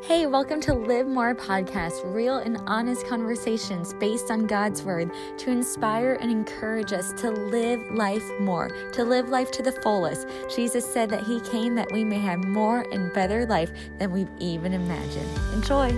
Hey, 0.00 0.26
welcome 0.26 0.60
to 0.60 0.74
Live 0.74 1.08
More 1.08 1.34
Podcast, 1.34 2.14
real 2.14 2.36
and 2.36 2.56
honest 2.68 3.04
conversations 3.06 3.92
based 3.94 4.30
on 4.30 4.46
God's 4.46 4.82
Word 4.84 5.10
to 5.38 5.50
inspire 5.50 6.14
and 6.20 6.30
encourage 6.30 6.92
us 6.92 7.12
to 7.14 7.30
live 7.30 7.80
life 7.90 8.24
more, 8.38 8.70
to 8.92 9.04
live 9.04 9.28
life 9.28 9.50
to 9.50 9.62
the 9.62 9.72
fullest. 9.72 10.28
Jesus 10.54 10.90
said 10.90 11.10
that 11.10 11.24
He 11.24 11.40
came 11.40 11.74
that 11.74 11.90
we 11.90 12.04
may 12.04 12.20
have 12.20 12.44
more 12.44 12.86
and 12.92 13.12
better 13.12 13.44
life 13.44 13.72
than 13.98 14.12
we've 14.12 14.30
even 14.38 14.72
imagined. 14.72 15.28
Enjoy. 15.52 15.90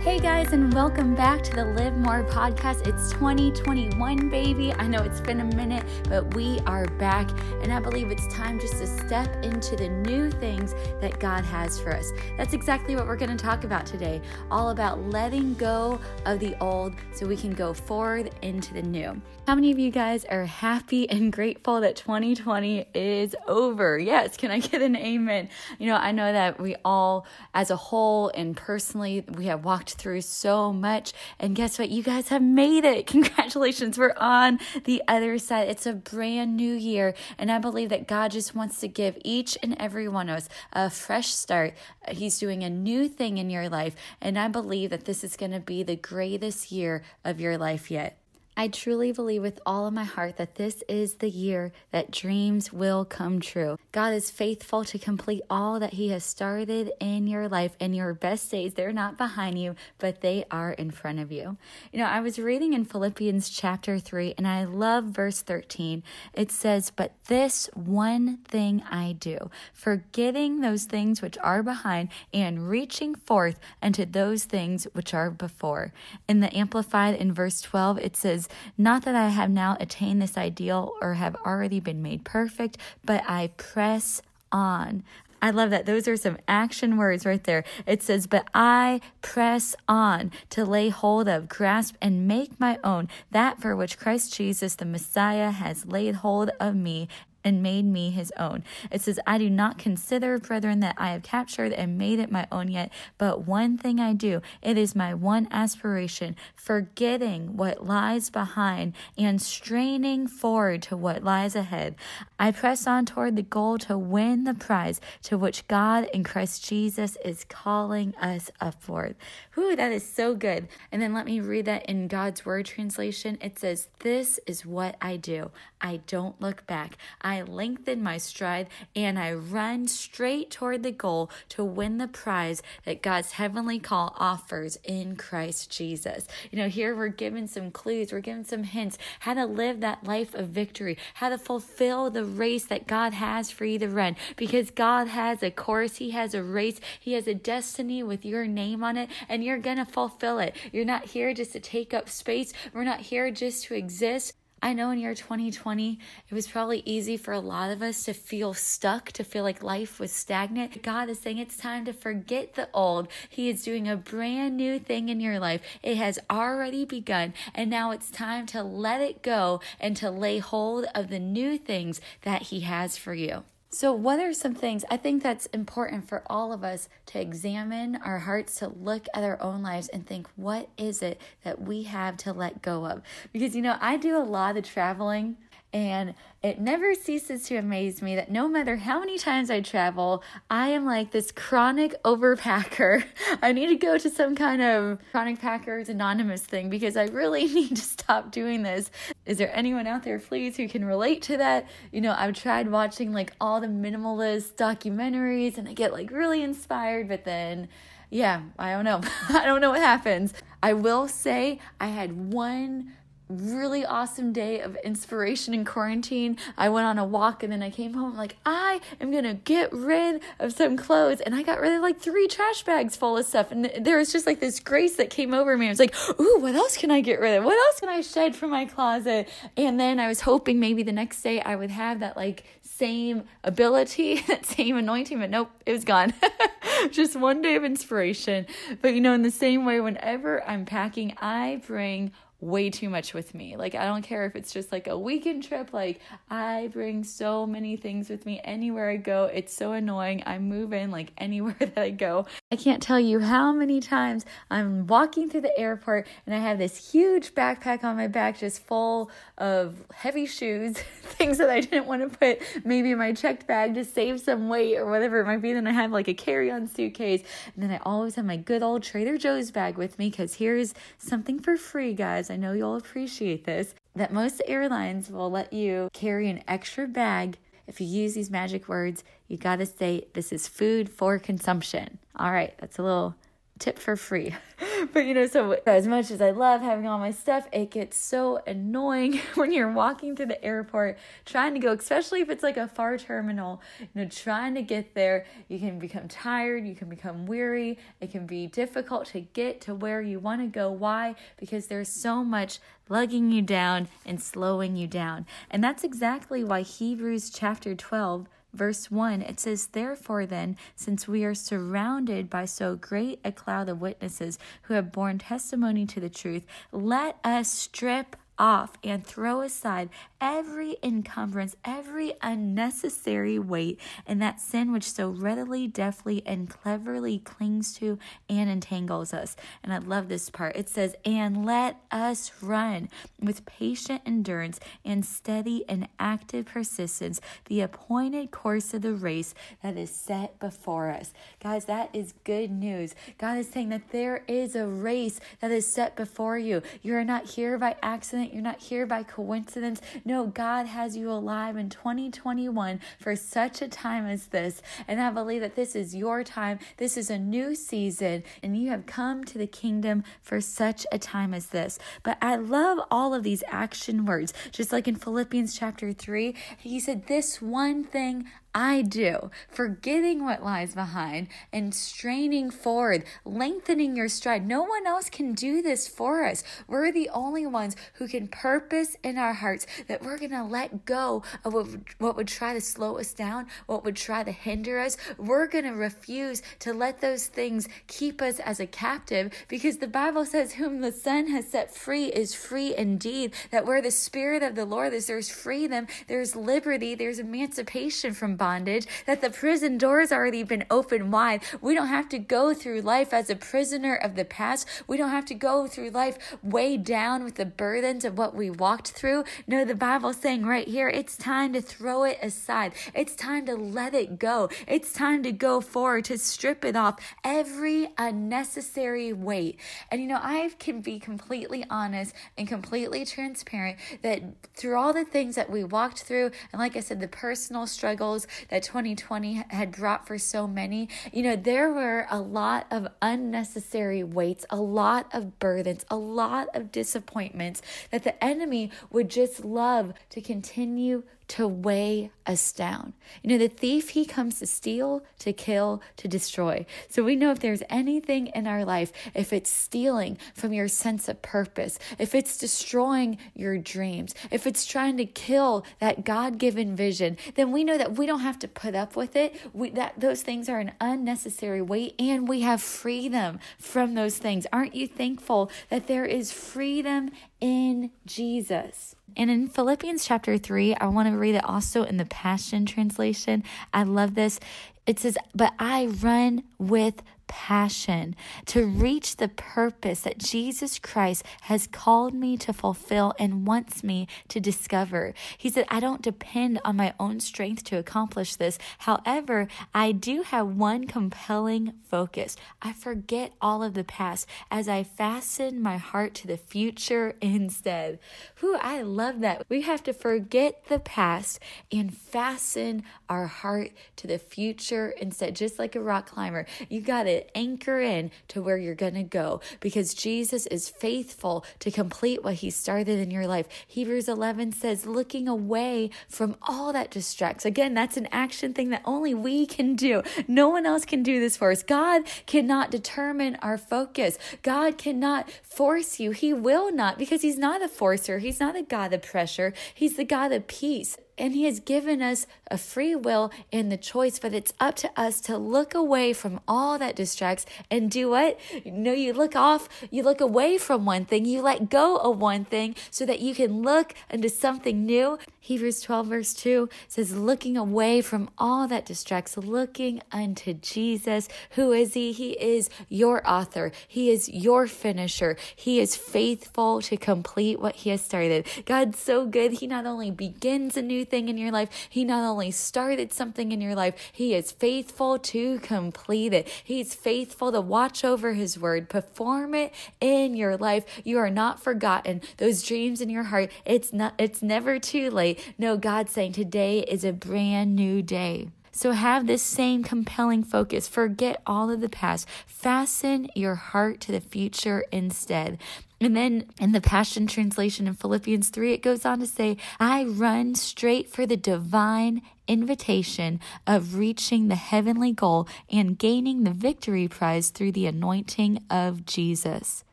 Hey 0.00 0.18
guys, 0.18 0.54
and 0.54 0.72
welcome 0.72 1.14
back 1.14 1.42
to 1.42 1.54
the 1.54 1.62
Live 1.62 1.94
More 1.94 2.24
podcast. 2.24 2.86
It's 2.86 3.12
2021, 3.12 4.30
baby. 4.30 4.72
I 4.72 4.86
know 4.86 5.02
it's 5.02 5.20
been 5.20 5.40
a 5.40 5.54
minute, 5.54 5.84
but 6.08 6.34
we 6.34 6.58
are 6.60 6.86
back, 6.86 7.28
and 7.62 7.70
I 7.70 7.80
believe 7.80 8.10
it's 8.10 8.26
time 8.32 8.58
just 8.58 8.78
to 8.78 8.86
step 8.86 9.44
into 9.44 9.76
the 9.76 9.90
new 9.90 10.30
things 10.30 10.72
that 11.02 11.20
God 11.20 11.44
has 11.44 11.78
for 11.78 11.94
us. 11.94 12.10
That's 12.38 12.54
exactly 12.54 12.96
what 12.96 13.06
we're 13.06 13.18
going 13.18 13.36
to 13.36 13.44
talk 13.44 13.64
about 13.64 13.84
today 13.84 14.22
all 14.50 14.70
about 14.70 15.02
letting 15.10 15.52
go 15.56 16.00
of 16.24 16.40
the 16.40 16.58
old 16.62 16.94
so 17.12 17.26
we 17.26 17.36
can 17.36 17.52
go 17.52 17.74
forward 17.74 18.30
into 18.40 18.72
the 18.72 18.82
new. 18.82 19.20
How 19.46 19.54
many 19.54 19.70
of 19.70 19.78
you 19.78 19.90
guys 19.90 20.24
are 20.24 20.46
happy 20.46 21.10
and 21.10 21.30
grateful 21.30 21.82
that 21.82 21.96
2020 21.96 22.86
is 22.94 23.36
over? 23.46 23.98
Yes, 23.98 24.38
can 24.38 24.50
I 24.50 24.60
get 24.60 24.80
an 24.80 24.96
amen? 24.96 25.50
You 25.78 25.88
know, 25.88 25.96
I 25.96 26.12
know 26.12 26.32
that 26.32 26.58
we 26.58 26.76
all, 26.86 27.26
as 27.52 27.70
a 27.70 27.76
whole 27.76 28.30
and 28.30 28.56
personally, 28.56 29.26
we 29.36 29.44
have 29.46 29.62
walked 29.62 29.89
through 29.94 30.22
so 30.22 30.72
much. 30.72 31.12
And 31.38 31.56
guess 31.56 31.78
what? 31.78 31.90
You 31.90 32.02
guys 32.02 32.28
have 32.28 32.42
made 32.42 32.84
it. 32.84 33.06
Congratulations. 33.06 33.98
We're 33.98 34.14
on 34.16 34.60
the 34.84 35.02
other 35.08 35.38
side. 35.38 35.68
It's 35.68 35.86
a 35.86 35.92
brand 35.92 36.56
new 36.56 36.74
year. 36.74 37.14
And 37.38 37.50
I 37.50 37.58
believe 37.58 37.88
that 37.88 38.06
God 38.06 38.30
just 38.30 38.54
wants 38.54 38.80
to 38.80 38.88
give 38.88 39.18
each 39.24 39.58
and 39.62 39.76
every 39.80 40.08
one 40.08 40.28
of 40.28 40.36
us 40.36 40.48
a 40.72 40.90
fresh 40.90 41.28
start. 41.28 41.74
He's 42.08 42.38
doing 42.38 42.62
a 42.62 42.70
new 42.70 43.08
thing 43.08 43.38
in 43.38 43.50
your 43.50 43.68
life. 43.68 43.94
And 44.20 44.38
I 44.38 44.48
believe 44.48 44.90
that 44.90 45.04
this 45.04 45.24
is 45.24 45.36
going 45.36 45.52
to 45.52 45.60
be 45.60 45.82
the 45.82 45.96
greatest 45.96 46.70
year 46.70 47.02
of 47.24 47.40
your 47.40 47.58
life 47.58 47.90
yet. 47.90 48.19
I 48.60 48.68
truly 48.68 49.10
believe 49.10 49.40
with 49.40 49.58
all 49.64 49.86
of 49.86 49.94
my 49.94 50.04
heart 50.04 50.36
that 50.36 50.56
this 50.56 50.84
is 50.86 51.14
the 51.14 51.30
year 51.30 51.72
that 51.92 52.10
dreams 52.10 52.70
will 52.70 53.06
come 53.06 53.40
true. 53.40 53.78
God 53.90 54.12
is 54.12 54.30
faithful 54.30 54.84
to 54.84 54.98
complete 54.98 55.40
all 55.48 55.80
that 55.80 55.94
He 55.94 56.10
has 56.10 56.24
started 56.24 56.92
in 57.00 57.26
your 57.26 57.48
life, 57.48 57.74
and 57.80 57.96
your 57.96 58.12
best 58.12 58.50
days, 58.50 58.74
they're 58.74 58.92
not 58.92 59.16
behind 59.16 59.58
you, 59.58 59.76
but 59.96 60.20
they 60.20 60.44
are 60.50 60.72
in 60.72 60.90
front 60.90 61.20
of 61.20 61.32
you. 61.32 61.56
You 61.90 62.00
know, 62.00 62.04
I 62.04 62.20
was 62.20 62.38
reading 62.38 62.74
in 62.74 62.84
Philippians 62.84 63.48
chapter 63.48 63.98
3, 63.98 64.34
and 64.36 64.46
I 64.46 64.64
love 64.64 65.04
verse 65.04 65.40
13. 65.40 66.02
It 66.34 66.52
says, 66.52 66.92
But 66.94 67.14
this 67.28 67.70
one 67.72 68.40
thing 68.44 68.82
I 68.90 69.12
do, 69.18 69.50
forgetting 69.72 70.60
those 70.60 70.84
things 70.84 71.22
which 71.22 71.38
are 71.38 71.62
behind 71.62 72.10
and 72.34 72.68
reaching 72.68 73.14
forth 73.14 73.58
unto 73.80 74.04
those 74.04 74.44
things 74.44 74.86
which 74.92 75.14
are 75.14 75.30
before. 75.30 75.94
In 76.28 76.40
the 76.40 76.54
Amplified, 76.54 77.14
in 77.14 77.32
verse 77.32 77.62
12, 77.62 77.98
it 78.00 78.16
says, 78.18 78.48
not 78.76 79.04
that 79.04 79.14
I 79.14 79.28
have 79.28 79.50
now 79.50 79.76
attained 79.80 80.22
this 80.22 80.36
ideal 80.36 80.92
or 81.00 81.14
have 81.14 81.36
already 81.36 81.80
been 81.80 82.02
made 82.02 82.24
perfect, 82.24 82.76
but 83.04 83.22
I 83.28 83.50
press 83.56 84.22
on. 84.52 85.02
I 85.42 85.50
love 85.50 85.70
that. 85.70 85.86
Those 85.86 86.06
are 86.06 86.16
some 86.16 86.36
action 86.46 86.96
words 86.96 87.24
right 87.24 87.42
there. 87.42 87.64
It 87.86 88.02
says, 88.02 88.26
But 88.26 88.46
I 88.52 89.00
press 89.22 89.74
on 89.88 90.32
to 90.50 90.64
lay 90.64 90.90
hold 90.90 91.28
of, 91.28 91.48
grasp, 91.48 91.94
and 92.02 92.28
make 92.28 92.60
my 92.60 92.78
own 92.84 93.08
that 93.30 93.60
for 93.60 93.74
which 93.74 93.98
Christ 93.98 94.34
Jesus, 94.34 94.74
the 94.74 94.84
Messiah, 94.84 95.50
has 95.50 95.86
laid 95.86 96.16
hold 96.16 96.50
of 96.60 96.74
me 96.76 97.08
and 97.44 97.62
made 97.62 97.84
me 97.84 98.10
his 98.10 98.32
own. 98.38 98.64
It 98.90 99.00
says, 99.00 99.18
I 99.26 99.38
do 99.38 99.48
not 99.48 99.78
consider, 99.78 100.38
brethren, 100.38 100.80
that 100.80 100.96
I 100.98 101.12
have 101.12 101.22
captured 101.22 101.72
and 101.72 101.98
made 101.98 102.18
it 102.18 102.30
my 102.30 102.46
own 102.52 102.68
yet, 102.68 102.92
but 103.18 103.46
one 103.46 103.78
thing 103.78 104.00
I 104.00 104.12
do, 104.12 104.42
it 104.62 104.76
is 104.76 104.94
my 104.94 105.14
one 105.14 105.48
aspiration, 105.50 106.36
forgetting 106.54 107.56
what 107.56 107.86
lies 107.86 108.30
behind 108.30 108.94
and 109.16 109.40
straining 109.40 110.26
forward 110.26 110.82
to 110.82 110.96
what 110.96 111.24
lies 111.24 111.54
ahead. 111.56 111.94
I 112.38 112.52
press 112.52 112.86
on 112.86 113.06
toward 113.06 113.36
the 113.36 113.42
goal 113.42 113.78
to 113.78 113.98
win 113.98 114.44
the 114.44 114.54
prize 114.54 115.00
to 115.22 115.38
which 115.38 115.66
God 115.68 116.08
in 116.12 116.24
Christ 116.24 116.64
Jesus 116.64 117.16
is 117.24 117.44
calling 117.44 118.14
us 118.16 118.50
upward. 118.60 119.16
Whew, 119.54 119.76
that 119.76 119.92
is 119.92 120.08
so 120.08 120.34
good. 120.34 120.68
And 120.92 121.00
then 121.00 121.12
let 121.12 121.26
me 121.26 121.40
read 121.40 121.66
that 121.66 121.86
in 121.86 122.08
God's 122.08 122.44
Word 122.44 122.66
translation. 122.66 123.38
It 123.40 123.58
says, 123.58 123.88
This 124.00 124.40
is 124.46 124.64
what 124.64 124.96
I 125.00 125.16
do. 125.16 125.50
I 125.80 126.00
don't 126.06 126.40
look 126.40 126.66
back. 126.66 126.96
I 127.20 127.42
lengthen 127.42 128.02
my 128.02 128.18
stride 128.18 128.68
and 128.94 129.18
I 129.18 129.32
run 129.32 129.88
straight 129.88 130.50
toward 130.50 130.82
the 130.82 130.92
goal 130.92 131.30
to 131.50 131.64
win 131.64 131.98
the 131.98 132.08
prize 132.08 132.62
that 132.84 133.02
God's 133.02 133.32
heavenly 133.32 133.78
call 133.78 134.14
offers 134.18 134.78
in 134.84 135.16
Christ 135.16 135.70
Jesus. 135.70 136.26
You 136.50 136.58
know, 136.58 136.68
here 136.68 136.94
we're 136.94 137.08
given 137.08 137.46
some 137.46 137.70
clues, 137.70 138.12
we're 138.12 138.20
given 138.20 138.44
some 138.44 138.64
hints 138.64 138.98
how 139.20 139.34
to 139.34 139.46
live 139.46 139.80
that 139.80 140.04
life 140.04 140.34
of 140.34 140.48
victory, 140.48 140.96
how 141.14 141.28
to 141.30 141.38
fulfill 141.38 142.10
the 142.10 142.24
race 142.24 142.64
that 142.66 142.86
God 142.86 143.12
has 143.14 143.50
for 143.50 143.64
you 143.64 143.78
to 143.78 143.88
run 143.88 144.16
because 144.36 144.70
God 144.70 145.08
has 145.08 145.42
a 145.42 145.50
course, 145.50 145.96
He 145.96 146.10
has 146.10 146.34
a 146.34 146.42
race, 146.42 146.80
He 146.98 147.14
has 147.14 147.26
a 147.26 147.34
destiny 147.34 148.02
with 148.02 148.24
your 148.24 148.46
name 148.46 148.84
on 148.84 148.96
it, 148.96 149.08
and 149.28 149.44
you're 149.44 149.58
going 149.58 149.78
to 149.78 149.84
fulfill 149.84 150.38
it. 150.38 150.54
You're 150.72 150.84
not 150.84 151.06
here 151.06 151.32
just 151.34 151.52
to 151.52 151.60
take 151.60 151.94
up 151.94 152.08
space, 152.08 152.52
we're 152.72 152.84
not 152.84 153.00
here 153.00 153.30
just 153.30 153.64
to 153.64 153.74
exist. 153.74 154.34
I 154.62 154.74
know 154.74 154.90
in 154.90 154.98
year 154.98 155.14
2020, 155.14 155.98
it 156.28 156.34
was 156.34 156.46
probably 156.46 156.82
easy 156.84 157.16
for 157.16 157.32
a 157.32 157.40
lot 157.40 157.70
of 157.70 157.80
us 157.80 158.04
to 158.04 158.12
feel 158.12 158.52
stuck, 158.52 159.10
to 159.12 159.24
feel 159.24 159.42
like 159.42 159.62
life 159.62 159.98
was 159.98 160.12
stagnant. 160.12 160.82
God 160.82 161.08
is 161.08 161.18
saying 161.18 161.38
it's 161.38 161.56
time 161.56 161.86
to 161.86 161.94
forget 161.94 162.54
the 162.54 162.68
old. 162.74 163.08
He 163.28 163.48
is 163.48 163.62
doing 163.62 163.88
a 163.88 163.96
brand 163.96 164.58
new 164.58 164.78
thing 164.78 165.08
in 165.08 165.18
your 165.18 165.38
life. 165.38 165.62
It 165.82 165.96
has 165.96 166.18
already 166.28 166.84
begun, 166.84 167.32
and 167.54 167.70
now 167.70 167.90
it's 167.90 168.10
time 168.10 168.44
to 168.46 168.62
let 168.62 169.00
it 169.00 169.22
go 169.22 169.60
and 169.80 169.96
to 169.96 170.10
lay 170.10 170.38
hold 170.38 170.84
of 170.94 171.08
the 171.08 171.18
new 171.18 171.56
things 171.56 172.02
that 172.22 172.42
He 172.42 172.60
has 172.60 172.98
for 172.98 173.14
you. 173.14 173.44
So, 173.72 173.92
what 173.92 174.18
are 174.18 174.32
some 174.32 174.56
things 174.56 174.84
I 174.90 174.96
think 174.96 175.22
that's 175.22 175.46
important 175.46 176.08
for 176.08 176.24
all 176.26 176.52
of 176.52 176.64
us 176.64 176.88
to 177.06 177.20
examine 177.20 177.94
our 178.04 178.18
hearts, 178.18 178.56
to 178.56 178.66
look 178.66 179.06
at 179.14 179.22
our 179.22 179.40
own 179.40 179.62
lives 179.62 179.86
and 179.86 180.04
think, 180.04 180.26
what 180.34 180.68
is 180.76 181.02
it 181.02 181.20
that 181.44 181.62
we 181.62 181.84
have 181.84 182.16
to 182.18 182.32
let 182.32 182.62
go 182.62 182.84
of? 182.84 183.02
Because, 183.32 183.54
you 183.54 183.62
know, 183.62 183.78
I 183.80 183.96
do 183.96 184.16
a 184.16 184.26
lot 184.26 184.56
of 184.56 184.64
traveling 184.64 185.36
and 185.72 186.14
it 186.42 186.58
never 186.58 186.94
ceases 186.94 187.44
to 187.44 187.56
amaze 187.56 188.02
me 188.02 188.16
that 188.16 188.30
no 188.30 188.48
matter 188.48 188.76
how 188.76 188.98
many 188.98 189.18
times 189.18 189.50
I 189.50 189.60
travel, 189.60 190.24
I 190.48 190.68
am 190.68 190.84
like 190.84 191.12
this 191.12 191.30
chronic 191.30 192.02
overpacker. 192.02 193.04
I 193.42 193.52
need 193.52 193.68
to 193.68 193.76
go 193.76 193.98
to 193.98 194.10
some 194.10 194.34
kind 194.34 194.62
of 194.62 194.98
chronic 195.12 195.40
packers 195.40 195.88
anonymous 195.88 196.42
thing 196.42 196.70
because 196.70 196.96
I 196.96 197.04
really 197.04 197.46
need 197.54 197.76
to 197.76 197.82
stop 197.82 198.32
doing 198.32 198.62
this. 198.62 198.90
Is 199.26 199.38
there 199.38 199.54
anyone 199.54 199.86
out 199.86 200.02
there, 200.02 200.18
please, 200.18 200.56
who 200.56 200.68
can 200.68 200.84
relate 200.84 201.22
to 201.22 201.36
that? 201.36 201.68
You 201.92 202.00
know, 202.00 202.14
I've 202.16 202.34
tried 202.34 202.70
watching 202.70 203.12
like 203.12 203.32
all 203.40 203.60
the 203.60 203.68
minimalist 203.68 204.54
documentaries 204.54 205.56
and 205.56 205.68
I 205.68 205.74
get 205.74 205.92
like 205.92 206.10
really 206.10 206.42
inspired, 206.42 207.06
but 207.06 207.24
then 207.24 207.68
yeah, 208.10 208.42
I 208.58 208.72
don't 208.72 208.84
know. 208.84 209.00
I 209.28 209.46
don't 209.46 209.60
know 209.60 209.70
what 209.70 209.80
happens. 209.80 210.34
I 210.62 210.72
will 210.72 211.06
say 211.06 211.60
I 211.80 211.88
had 211.88 212.32
one 212.32 212.92
really 213.30 213.84
awesome 213.84 214.32
day 214.32 214.60
of 214.60 214.76
inspiration 214.76 215.54
in 215.54 215.64
quarantine. 215.64 216.36
I 216.58 216.68
went 216.68 216.86
on 216.86 216.98
a 216.98 217.04
walk 217.04 217.42
and 217.42 217.52
then 217.52 217.62
I 217.62 217.70
came 217.70 217.94
home 217.94 218.16
like 218.16 218.36
I 218.44 218.80
am 219.00 219.10
going 219.10 219.24
to 219.24 219.34
get 219.34 219.72
rid 219.72 220.20
of 220.38 220.52
some 220.52 220.76
clothes 220.76 221.20
and 221.20 221.34
I 221.34 221.42
got 221.42 221.60
rid 221.60 221.72
of 221.72 221.82
like 221.82 222.00
three 222.00 222.26
trash 222.26 222.64
bags 222.64 222.96
full 222.96 223.16
of 223.16 223.26
stuff 223.26 223.52
and 223.52 223.70
there 223.78 223.98
was 223.98 224.12
just 224.12 224.26
like 224.26 224.40
this 224.40 224.60
grace 224.60 224.96
that 224.96 225.10
came 225.10 225.32
over 225.32 225.56
me. 225.56 225.66
I 225.66 225.70
was 225.70 225.78
like, 225.78 225.94
"Ooh, 226.20 226.38
what 226.40 226.54
else 226.54 226.76
can 226.76 226.90
I 226.90 227.00
get 227.00 227.20
rid 227.20 227.38
of? 227.38 227.44
What 227.44 227.58
else 227.66 227.80
can 227.80 227.88
I 227.88 228.00
shed 228.00 228.34
from 228.34 228.50
my 228.50 228.64
closet?" 228.64 229.28
And 229.56 229.78
then 229.78 230.00
I 230.00 230.08
was 230.08 230.22
hoping 230.22 230.58
maybe 230.58 230.82
the 230.82 230.92
next 230.92 231.22
day 231.22 231.40
I 231.40 231.56
would 231.56 231.70
have 231.70 232.00
that 232.00 232.16
like 232.16 232.44
same 232.62 233.24
ability, 233.44 234.20
that 234.26 234.46
same 234.46 234.76
anointing, 234.76 235.20
but 235.20 235.30
nope, 235.30 235.50
it 235.66 235.72
was 235.72 235.84
gone. 235.84 236.14
just 236.90 237.14
one 237.14 237.42
day 237.42 237.54
of 237.54 237.64
inspiration. 237.64 238.46
But 238.80 238.94
you 238.94 239.00
know, 239.00 239.12
in 239.12 239.22
the 239.22 239.30
same 239.30 239.64
way 239.64 239.80
whenever 239.80 240.42
I'm 240.48 240.64
packing, 240.64 241.14
I 241.20 241.62
bring 241.66 242.12
way 242.40 242.70
too 242.70 242.88
much 242.88 243.14
with 243.14 243.34
me. 243.34 243.56
Like, 243.56 243.74
I 243.74 243.84
don't 243.84 244.02
care 244.02 244.24
if 244.26 244.36
it's 244.36 244.52
just 244.52 244.72
like 244.72 244.86
a 244.86 244.98
weekend 244.98 245.42
trip, 245.44 245.72
like, 245.72 246.00
I 246.28 246.70
bring 246.72 247.04
so 247.04 247.46
many 247.46 247.76
things 247.76 248.08
with 248.08 248.26
me 248.26 248.40
anywhere 248.44 248.90
I 248.90 248.96
go. 248.96 249.24
It's 249.24 249.52
so 249.54 249.72
annoying. 249.72 250.22
I 250.26 250.38
move 250.38 250.72
in 250.72 250.90
like 250.90 251.12
anywhere 251.18 251.56
that 251.58 251.78
I 251.78 251.90
go. 251.90 252.26
I 252.52 252.56
can't 252.56 252.82
tell 252.82 252.98
you 252.98 253.20
how 253.20 253.52
many 253.52 253.78
times 253.78 254.26
I'm 254.50 254.88
walking 254.88 255.30
through 255.30 255.42
the 255.42 255.56
airport 255.56 256.08
and 256.26 256.34
I 256.34 256.38
have 256.38 256.58
this 256.58 256.90
huge 256.90 257.32
backpack 257.32 257.84
on 257.84 257.96
my 257.96 258.08
back 258.08 258.40
just 258.40 258.66
full 258.66 259.08
of 259.38 259.84
heavy 259.94 260.26
shoes, 260.26 260.76
things 261.02 261.38
that 261.38 261.48
I 261.48 261.60
didn't 261.60 261.86
want 261.86 262.02
to 262.02 262.18
put 262.18 262.66
maybe 262.66 262.90
in 262.90 262.98
my 262.98 263.12
checked 263.12 263.46
bag 263.46 263.74
to 263.74 263.84
save 263.84 264.20
some 264.20 264.48
weight 264.48 264.78
or 264.78 264.90
whatever 264.90 265.20
it 265.20 265.26
might 265.26 265.42
be. 265.42 265.52
Then 265.52 265.68
I 265.68 265.70
have 265.70 265.92
like 265.92 266.08
a 266.08 266.14
carry 266.14 266.50
on 266.50 266.66
suitcase. 266.66 267.22
And 267.54 267.62
then 267.62 267.70
I 267.70 267.78
always 267.84 268.16
have 268.16 268.24
my 268.24 268.36
good 268.36 268.64
old 268.64 268.82
Trader 268.82 269.16
Joe's 269.16 269.52
bag 269.52 269.78
with 269.78 269.96
me 269.96 270.10
because 270.10 270.34
here's 270.34 270.74
something 270.98 271.38
for 271.38 271.56
free, 271.56 271.94
guys. 271.94 272.30
I 272.30 272.36
know 272.36 272.52
you'll 272.52 272.74
appreciate 272.74 273.44
this, 273.44 273.76
that 273.94 274.12
most 274.12 274.42
airlines 274.46 275.08
will 275.08 275.30
let 275.30 275.52
you 275.52 275.88
carry 275.92 276.28
an 276.28 276.42
extra 276.48 276.88
bag 276.88 277.38
if 277.66 277.80
you 277.80 277.86
use 277.86 278.14
these 278.14 278.30
magic 278.30 278.68
words, 278.68 279.04
you 279.28 279.36
got 279.36 279.56
to 279.56 279.66
say 279.66 280.06
this 280.14 280.32
is 280.32 280.48
food 280.48 280.88
for 280.88 281.18
consumption. 281.18 281.98
All 282.16 282.32
right, 282.32 282.54
that's 282.58 282.78
a 282.78 282.82
little 282.82 283.14
tip 283.60 283.78
for 283.78 283.94
free. 283.94 284.34
but 284.92 285.06
you 285.06 285.14
know, 285.14 285.26
so 285.26 285.52
as 285.66 285.86
much 285.86 286.10
as 286.10 286.20
I 286.20 286.30
love 286.30 286.60
having 286.62 286.86
all 286.86 286.98
my 286.98 287.12
stuff, 287.12 287.46
it 287.52 287.70
gets 287.70 287.96
so 287.96 288.42
annoying 288.46 289.20
when 289.34 289.52
you're 289.52 289.70
walking 289.70 290.16
through 290.16 290.26
the 290.26 290.44
airport 290.44 290.98
trying 291.24 291.54
to 291.54 291.60
go, 291.60 291.72
especially 291.72 292.20
if 292.20 292.30
it's 292.30 292.42
like 292.42 292.56
a 292.56 292.66
far 292.66 292.98
terminal, 292.98 293.60
you 293.78 293.86
know, 293.94 294.08
trying 294.08 294.54
to 294.54 294.62
get 294.62 294.94
there. 294.94 295.26
You 295.48 295.58
can 295.58 295.78
become 295.78 296.08
tired, 296.08 296.66
you 296.66 296.74
can 296.74 296.88
become 296.88 297.26
weary, 297.26 297.78
it 298.00 298.10
can 298.10 298.26
be 298.26 298.46
difficult 298.46 299.06
to 299.08 299.20
get 299.20 299.60
to 299.62 299.74
where 299.74 300.00
you 300.00 300.18
want 300.18 300.40
to 300.40 300.46
go. 300.46 300.72
Why? 300.72 301.14
Because 301.36 301.66
there's 301.66 301.88
so 301.88 302.24
much 302.24 302.58
lugging 302.88 303.30
you 303.30 303.42
down 303.42 303.88
and 304.04 304.20
slowing 304.20 304.76
you 304.76 304.86
down. 304.86 305.26
And 305.50 305.62
that's 305.62 305.84
exactly 305.84 306.42
why 306.42 306.62
Hebrews 306.62 307.30
chapter 307.30 307.74
12 307.74 308.26
Verse 308.52 308.90
1, 308.90 309.22
it 309.22 309.38
says, 309.38 309.68
Therefore, 309.68 310.26
then, 310.26 310.56
since 310.74 311.06
we 311.06 311.24
are 311.24 311.34
surrounded 311.34 312.28
by 312.28 312.44
so 312.44 312.76
great 312.76 313.20
a 313.24 313.32
cloud 313.32 313.68
of 313.68 313.80
witnesses 313.80 314.38
who 314.62 314.74
have 314.74 314.92
borne 314.92 315.18
testimony 315.18 315.86
to 315.86 316.00
the 316.00 316.10
truth, 316.10 316.44
let 316.72 317.18
us 317.22 317.48
strip 317.50 318.16
off 318.40 318.72
and 318.82 319.06
throw 319.06 319.42
aside 319.42 319.90
every 320.20 320.76
encumbrance, 320.82 321.56
every 321.64 322.14
unnecessary 322.22 323.38
weight, 323.38 323.78
and 324.06 324.20
that 324.20 324.40
sin 324.40 324.72
which 324.72 324.90
so 324.90 325.10
readily, 325.10 325.68
deftly, 325.68 326.22
and 326.24 326.48
cleverly 326.48 327.18
clings 327.18 327.74
to 327.74 327.98
and 328.28 328.48
entangles 328.48 329.12
us. 329.12 329.36
And 329.62 329.72
I 329.72 329.78
love 329.78 330.08
this 330.08 330.30
part. 330.30 330.56
It 330.56 330.68
says, 330.68 330.94
And 331.04 331.44
let 331.44 331.80
us 331.90 332.32
run 332.42 332.88
with 333.20 333.44
patient 333.44 334.00
endurance 334.06 334.58
and 334.84 335.04
steady 335.04 335.64
and 335.68 335.86
active 335.98 336.46
persistence 336.46 337.20
the 337.46 337.60
appointed 337.60 338.30
course 338.30 338.72
of 338.72 338.82
the 338.82 338.94
race 338.94 339.34
that 339.62 339.76
is 339.76 339.90
set 339.90 340.38
before 340.40 340.90
us. 340.90 341.12
Guys, 341.42 341.66
that 341.66 341.90
is 341.92 342.14
good 342.24 342.50
news. 342.50 342.94
God 343.18 343.36
is 343.36 343.48
saying 343.48 343.68
that 343.68 343.90
there 343.90 344.24
is 344.26 344.56
a 344.56 344.66
race 344.66 345.20
that 345.40 345.50
is 345.50 345.70
set 345.70 345.94
before 345.94 346.38
you. 346.38 346.62
You 346.82 346.96
are 346.96 347.04
not 347.04 347.26
here 347.26 347.58
by 347.58 347.76
accident. 347.82 348.29
You're 348.32 348.42
not 348.42 348.60
here 348.60 348.86
by 348.86 349.02
coincidence. 349.02 349.80
No, 350.04 350.26
God 350.26 350.66
has 350.66 350.96
you 350.96 351.10
alive 351.10 351.56
in 351.56 351.70
2021 351.70 352.80
for 352.98 353.16
such 353.16 353.62
a 353.62 353.68
time 353.68 354.06
as 354.06 354.28
this. 354.28 354.62
And 354.86 355.00
I 355.00 355.10
believe 355.10 355.40
that 355.40 355.56
this 355.56 355.74
is 355.74 355.94
your 355.94 356.24
time. 356.24 356.58
This 356.76 356.96
is 356.96 357.10
a 357.10 357.18
new 357.18 357.54
season, 357.54 358.22
and 358.42 358.56
you 358.56 358.70
have 358.70 358.86
come 358.86 359.24
to 359.24 359.38
the 359.38 359.46
kingdom 359.46 360.04
for 360.22 360.40
such 360.40 360.86
a 360.92 360.98
time 360.98 361.34
as 361.34 361.46
this. 361.46 361.78
But 362.02 362.18
I 362.22 362.36
love 362.36 362.78
all 362.90 363.14
of 363.14 363.22
these 363.22 363.44
action 363.48 364.06
words. 364.06 364.32
Just 364.50 364.72
like 364.72 364.88
in 364.88 364.96
Philippians 364.96 365.58
chapter 365.58 365.92
3, 365.92 366.34
he 366.58 366.80
said, 366.80 367.06
This 367.06 367.40
one 367.40 367.84
thing 367.84 368.26
I 368.54 368.82
do, 368.82 369.30
forgetting 369.48 370.24
what 370.24 370.42
lies 370.42 370.74
behind 370.74 371.28
and 371.52 371.72
straining 371.72 372.50
forward, 372.50 373.04
lengthening 373.24 373.94
your 373.94 374.08
stride. 374.08 374.46
No 374.46 374.62
one 374.62 374.86
else 374.86 375.08
can 375.08 375.34
do 375.34 375.62
this 375.62 375.86
for 375.86 376.24
us. 376.24 376.42
We're 376.66 376.90
the 376.90 377.08
only 377.10 377.46
ones 377.46 377.76
who 377.94 378.08
can 378.08 378.26
purpose 378.26 378.96
in 379.04 379.18
our 379.18 379.34
hearts 379.34 379.66
that 379.86 380.02
we're 380.02 380.18
going 380.18 380.32
to 380.32 380.42
let 380.42 380.84
go 380.84 381.22
of 381.44 381.52
what, 381.52 381.68
what 381.98 382.16
would 382.16 382.26
try 382.26 382.52
to 382.52 382.60
slow 382.60 382.98
us 382.98 383.12
down, 383.12 383.46
what 383.66 383.84
would 383.84 383.96
try 383.96 384.24
to 384.24 384.32
hinder 384.32 384.80
us. 384.80 384.96
We're 385.16 385.46
going 385.46 385.64
to 385.64 385.70
refuse 385.70 386.42
to 386.60 386.72
let 386.72 387.00
those 387.00 387.26
things 387.26 387.68
keep 387.86 388.20
us 388.20 388.40
as 388.40 388.58
a 388.58 388.66
captive 388.66 389.32
because 389.46 389.78
the 389.78 389.86
Bible 389.86 390.24
says, 390.24 390.54
Whom 390.54 390.80
the 390.80 390.92
Son 390.92 391.28
has 391.28 391.46
set 391.46 391.72
free 391.72 392.06
is 392.06 392.34
free 392.34 392.74
indeed. 392.76 393.32
That 393.52 393.64
where 393.66 393.80
the 393.80 393.92
Spirit 393.92 394.42
of 394.42 394.56
the 394.56 394.64
Lord 394.64 394.92
is, 394.92 395.06
there's 395.06 395.30
freedom, 395.30 395.86
there's 396.08 396.34
liberty, 396.34 396.96
there's 396.96 397.20
emancipation 397.20 398.12
from 398.12 398.39
bondage, 398.40 398.86
that 399.06 399.20
the 399.20 399.28
prison 399.28 399.76
doors 399.76 400.10
already 400.10 400.42
been 400.42 400.64
opened 400.70 401.12
wide. 401.12 401.42
We 401.60 401.74
don't 401.74 401.88
have 401.88 402.08
to 402.08 402.18
go 402.18 402.54
through 402.54 402.80
life 402.80 403.12
as 403.12 403.28
a 403.28 403.36
prisoner 403.36 403.94
of 403.94 404.16
the 404.16 404.24
past. 404.24 404.66
We 404.86 404.96
don't 404.96 405.10
have 405.10 405.26
to 405.26 405.34
go 405.34 405.66
through 405.66 405.90
life 405.90 406.16
weighed 406.42 406.84
down 406.84 407.22
with 407.22 407.34
the 407.34 407.44
burdens 407.44 408.02
of 408.04 408.16
what 408.16 408.34
we 408.34 408.48
walked 408.48 408.92
through. 408.92 409.24
No, 409.46 409.66
the 409.66 409.74
Bible's 409.74 410.16
saying 410.16 410.46
right 410.46 410.66
here, 410.66 410.88
it's 410.88 411.18
time 411.18 411.52
to 411.52 411.60
throw 411.60 412.04
it 412.04 412.18
aside. 412.22 412.72
It's 412.94 413.14
time 413.14 413.44
to 413.44 413.54
let 413.54 413.92
it 413.92 414.18
go. 414.18 414.48
It's 414.66 414.94
time 414.94 415.22
to 415.24 415.32
go 415.32 415.60
forward, 415.60 416.06
to 416.06 416.16
strip 416.16 416.64
it 416.64 416.76
off, 416.76 416.98
every 417.22 417.88
unnecessary 417.98 419.12
weight. 419.12 419.60
And 419.90 420.00
you 420.00 420.08
know, 420.08 420.20
I 420.22 420.50
can 420.58 420.80
be 420.80 420.98
completely 420.98 421.66
honest 421.68 422.14
and 422.38 422.48
completely 422.48 423.04
transparent 423.04 423.76
that 424.00 424.22
through 424.54 424.78
all 424.78 424.94
the 424.94 425.04
things 425.04 425.34
that 425.34 425.50
we 425.50 425.62
walked 425.62 426.04
through, 426.04 426.30
and 426.52 426.58
like 426.58 426.74
I 426.74 426.80
said, 426.80 427.00
the 427.00 427.08
personal 427.08 427.66
struggles, 427.66 428.26
that 428.48 428.62
2020 428.62 429.44
had 429.50 429.72
brought 429.72 430.06
for 430.06 430.18
so 430.18 430.46
many, 430.46 430.88
you 431.12 431.22
know, 431.22 431.36
there 431.36 431.72
were 431.72 432.06
a 432.10 432.20
lot 432.20 432.66
of 432.70 432.88
unnecessary 433.02 434.02
weights, 434.02 434.46
a 434.50 434.56
lot 434.56 435.06
of 435.12 435.38
burdens, 435.38 435.84
a 435.90 435.96
lot 435.96 436.48
of 436.54 436.72
disappointments 436.72 437.62
that 437.90 438.04
the 438.04 438.22
enemy 438.22 438.70
would 438.90 439.08
just 439.08 439.44
love 439.44 439.92
to 440.10 440.20
continue 440.20 441.02
to 441.30 441.46
weigh 441.46 442.10
us 442.26 442.50
down. 442.50 442.92
You 443.22 443.30
know, 443.30 443.38
the 443.38 443.46
thief, 443.46 443.90
he 443.90 444.04
comes 444.04 444.40
to 444.40 444.46
steal, 444.46 445.04
to 445.20 445.32
kill, 445.32 445.80
to 445.98 446.08
destroy. 446.08 446.66
So 446.88 447.04
we 447.04 447.14
know 447.14 447.30
if 447.30 447.38
there's 447.38 447.62
anything 447.70 448.26
in 448.28 448.48
our 448.48 448.64
life, 448.64 448.92
if 449.14 449.32
it's 449.32 449.48
stealing 449.48 450.18
from 450.34 450.52
your 450.52 450.66
sense 450.66 451.08
of 451.08 451.22
purpose, 451.22 451.78
if 452.00 452.16
it's 452.16 452.36
destroying 452.36 453.16
your 453.32 453.58
dreams, 453.58 454.12
if 454.32 454.44
it's 454.44 454.66
trying 454.66 454.96
to 454.96 455.06
kill 455.06 455.64
that 455.78 456.04
God 456.04 456.38
given 456.38 456.74
vision, 456.74 457.16
then 457.36 457.52
we 457.52 457.62
know 457.62 457.78
that 457.78 457.96
we 457.96 458.06
don't 458.06 458.20
have 458.20 458.40
to 458.40 458.48
put 458.48 458.74
up 458.74 458.96
with 458.96 459.14
it. 459.14 459.36
We, 459.52 459.70
that 459.70 460.00
those 460.00 460.22
things 460.22 460.48
are 460.48 460.58
an 460.58 460.72
unnecessary 460.80 461.62
weight 461.62 461.94
and 462.00 462.26
we 462.26 462.40
have 462.40 462.60
freedom 462.60 463.38
from 463.56 463.94
those 463.94 464.18
things. 464.18 464.48
Aren't 464.52 464.74
you 464.74 464.88
thankful 464.88 465.48
that 465.68 465.86
there 465.86 466.04
is 466.04 466.32
freedom 466.32 467.10
in 467.40 467.92
Jesus? 468.04 468.96
And 469.16 469.30
in 469.30 469.48
Philippians 469.48 470.04
chapter 470.04 470.38
3, 470.38 470.76
I 470.76 470.86
want 470.86 471.08
to 471.08 471.16
read 471.20 471.36
it 471.36 471.44
also 471.44 471.84
in 471.84 471.96
the 471.96 472.04
Passion 472.06 472.66
Translation. 472.66 473.44
I 473.72 473.84
love 473.84 474.14
this. 474.14 474.40
It 474.86 474.98
says, 474.98 475.16
But 475.34 475.52
I 475.58 475.86
run 475.86 476.42
with 476.58 477.02
passion 477.30 478.16
to 478.44 478.66
reach 478.66 479.16
the 479.16 479.28
purpose 479.28 480.00
that 480.00 480.18
Jesus 480.18 480.80
Christ 480.80 481.24
has 481.42 481.68
called 481.68 482.12
me 482.12 482.36
to 482.38 482.52
fulfill 482.52 483.14
and 483.20 483.46
wants 483.46 483.84
me 483.84 484.08
to 484.26 484.40
discover. 484.40 485.14
He 485.38 485.48
said, 485.48 485.64
I 485.68 485.78
don't 485.78 486.02
depend 486.02 486.60
on 486.64 486.76
my 486.76 486.92
own 486.98 487.20
strength 487.20 487.62
to 487.64 487.78
accomplish 487.78 488.34
this. 488.34 488.58
However, 488.78 489.46
I 489.72 489.92
do 489.92 490.22
have 490.22 490.48
one 490.48 490.88
compelling 490.88 491.74
focus. 491.88 492.36
I 492.60 492.72
forget 492.72 493.32
all 493.40 493.62
of 493.62 493.74
the 493.74 493.84
past 493.84 494.26
as 494.50 494.68
I 494.68 494.82
fasten 494.82 495.62
my 495.62 495.76
heart 495.76 496.14
to 496.14 496.26
the 496.26 496.36
future 496.36 497.14
instead. 497.20 498.00
Who 498.36 498.56
I 498.56 498.82
love 498.82 499.20
that. 499.20 499.44
We 499.48 499.62
have 499.62 499.84
to 499.84 499.92
forget 499.92 500.64
the 500.68 500.80
past 500.80 501.38
and 501.70 501.96
fasten 501.96 502.82
our 503.08 503.26
heart 503.26 503.70
to 503.96 504.08
the 504.08 504.18
future 504.18 504.90
instead, 504.90 505.36
just 505.36 505.60
like 505.60 505.76
a 505.76 505.80
rock 505.80 506.06
climber. 506.06 506.46
You 506.68 506.80
got 506.80 507.04
to 507.04 507.19
anchor 507.34 507.80
in 507.80 508.10
to 508.28 508.42
where 508.42 508.56
you're 508.56 508.74
going 508.74 508.94
to 508.94 509.02
go 509.02 509.40
because 509.60 509.94
Jesus 509.94 510.46
is 510.46 510.68
faithful 510.68 511.44
to 511.60 511.70
complete 511.70 512.22
what 512.22 512.34
he 512.34 512.50
started 512.50 512.98
in 512.98 513.10
your 513.10 513.26
life. 513.26 513.46
Hebrews 513.66 514.08
11 514.08 514.52
says, 514.52 514.86
looking 514.86 515.28
away 515.28 515.90
from 516.08 516.36
all 516.42 516.72
that 516.72 516.90
distracts. 516.90 517.44
Again, 517.44 517.74
that's 517.74 517.96
an 517.96 518.08
action 518.12 518.52
thing 518.52 518.70
that 518.70 518.82
only 518.84 519.14
we 519.14 519.46
can 519.46 519.74
do. 519.76 520.02
No 520.26 520.48
one 520.48 520.66
else 520.66 520.84
can 520.84 521.02
do 521.02 521.20
this 521.20 521.36
for 521.36 521.50
us. 521.50 521.62
God 521.62 522.02
cannot 522.26 522.70
determine 522.70 523.36
our 523.36 523.58
focus. 523.58 524.18
God 524.42 524.78
cannot 524.78 525.30
force 525.42 526.00
you. 526.00 526.10
He 526.12 526.32
will 526.32 526.72
not 526.72 526.98
because 526.98 527.22
he's 527.22 527.38
not 527.38 527.62
a 527.62 527.68
forcer. 527.68 528.18
He's 528.18 528.40
not 528.40 528.56
a 528.56 528.62
God 528.62 528.92
of 528.92 529.02
pressure. 529.02 529.52
He's 529.74 529.96
the 529.96 530.04
God 530.04 530.32
of 530.32 530.46
peace 530.46 530.96
and 531.20 531.34
He 531.34 531.44
has 531.44 531.60
given 531.60 532.02
us 532.02 532.26
a 532.50 532.58
free 532.58 532.96
will 532.96 533.30
and 533.52 533.70
the 533.70 533.76
choice, 533.76 534.18
but 534.18 534.32
it's 534.32 534.52
up 534.58 534.74
to 534.76 534.90
us 534.96 535.20
to 535.22 535.36
look 535.36 535.74
away 535.74 536.12
from 536.12 536.40
all 536.48 536.78
that 536.78 536.96
distracts 536.96 537.46
and 537.70 537.90
do 537.90 538.10
what? 538.10 538.40
You 538.64 538.72
know, 538.72 538.92
you 538.92 539.12
look 539.12 539.36
off, 539.36 539.68
you 539.90 540.02
look 540.02 540.20
away 540.20 540.58
from 540.58 540.84
one 540.84 541.04
thing, 541.04 541.26
you 541.26 541.42
let 541.42 541.70
go 541.70 541.96
of 541.98 542.18
one 542.18 542.44
thing 542.44 542.74
so 542.90 543.04
that 543.06 543.20
you 543.20 543.34
can 543.34 543.62
look 543.62 543.94
into 544.08 544.28
something 544.28 544.84
new. 544.86 545.18
Hebrews 545.42 545.80
12, 545.80 546.06
verse 546.06 546.34
2 546.34 546.68
says, 546.86 547.16
looking 547.16 547.56
away 547.56 548.02
from 548.02 548.28
all 548.36 548.68
that 548.68 548.84
distracts, 548.84 549.38
looking 549.38 550.02
unto 550.12 550.52
Jesus. 550.52 551.28
Who 551.52 551.72
is 551.72 551.94
He? 551.94 552.12
He 552.12 552.32
is 552.32 552.68
your 552.88 553.28
author, 553.28 553.72
He 553.88 554.10
is 554.10 554.28
your 554.28 554.66
finisher, 554.66 555.36
He 555.56 555.80
is 555.80 555.96
faithful 555.96 556.82
to 556.82 556.96
complete 556.98 557.58
what 557.58 557.76
He 557.76 557.90
has 557.90 558.02
started. 558.02 558.46
God's 558.66 558.98
so 558.98 559.26
good. 559.26 559.52
He 559.54 559.66
not 559.66 559.86
only 559.86 560.10
begins 560.10 560.76
a 560.76 560.82
new 560.82 561.04
thing 561.06 561.28
in 561.28 561.38
your 561.38 561.50
life. 561.50 561.70
He 561.88 562.04
not 562.04 562.28
only 562.28 562.50
started 562.50 563.12
something 563.12 563.50
in 563.50 563.62
your 563.62 563.74
life, 563.74 563.94
He 564.12 564.34
is 564.34 564.52
faithful 564.52 565.18
to 565.18 565.58
complete 565.60 566.34
it. 566.34 566.48
He's 566.62 566.94
faithful 566.94 567.50
to 567.52 567.60
watch 567.60 568.04
over 568.04 568.34
His 568.34 568.58
word, 568.58 568.90
perform 568.90 569.54
it 569.54 569.72
in 570.00 570.36
your 570.36 570.56
life. 570.58 570.84
You 571.02 571.18
are 571.18 571.30
not 571.30 571.62
forgotten. 571.62 572.20
Those 572.36 572.62
dreams 572.62 573.00
in 573.00 573.08
your 573.08 573.24
heart, 573.24 573.50
it's 573.64 573.92
not, 573.92 574.14
it's 574.18 574.42
never 574.42 574.78
too 574.78 575.10
late. 575.10 575.29
No, 575.58 575.76
God's 575.76 576.12
saying 576.12 576.32
today 576.32 576.80
is 576.80 577.04
a 577.04 577.12
brand 577.12 577.76
new 577.76 578.02
day. 578.02 578.48
So 578.72 578.92
have 578.92 579.26
this 579.26 579.42
same 579.42 579.82
compelling 579.82 580.44
focus. 580.44 580.88
Forget 580.88 581.42
all 581.46 581.70
of 581.70 581.80
the 581.80 581.88
past. 581.88 582.28
Fasten 582.46 583.28
your 583.34 583.56
heart 583.56 584.00
to 584.02 584.12
the 584.12 584.20
future 584.20 584.84
instead. 584.92 585.58
And 586.00 586.16
then 586.16 586.46
in 586.58 586.72
the 586.72 586.80
Passion 586.80 587.26
Translation 587.26 587.86
in 587.86 587.94
Philippians 587.94 588.48
3, 588.48 588.72
it 588.72 588.82
goes 588.82 589.04
on 589.04 589.18
to 589.18 589.26
say, 589.26 589.58
I 589.78 590.04
run 590.04 590.54
straight 590.54 591.10
for 591.10 591.26
the 591.26 591.36
divine 591.36 592.22
invitation 592.48 593.38
of 593.66 593.96
reaching 593.96 594.48
the 594.48 594.54
heavenly 594.54 595.12
goal 595.12 595.46
and 595.70 595.98
gaining 595.98 596.44
the 596.44 596.52
victory 596.52 597.06
prize 597.06 597.50
through 597.50 597.72
the 597.72 597.86
anointing 597.86 598.64
of 598.70 599.04
Jesus. 599.04 599.84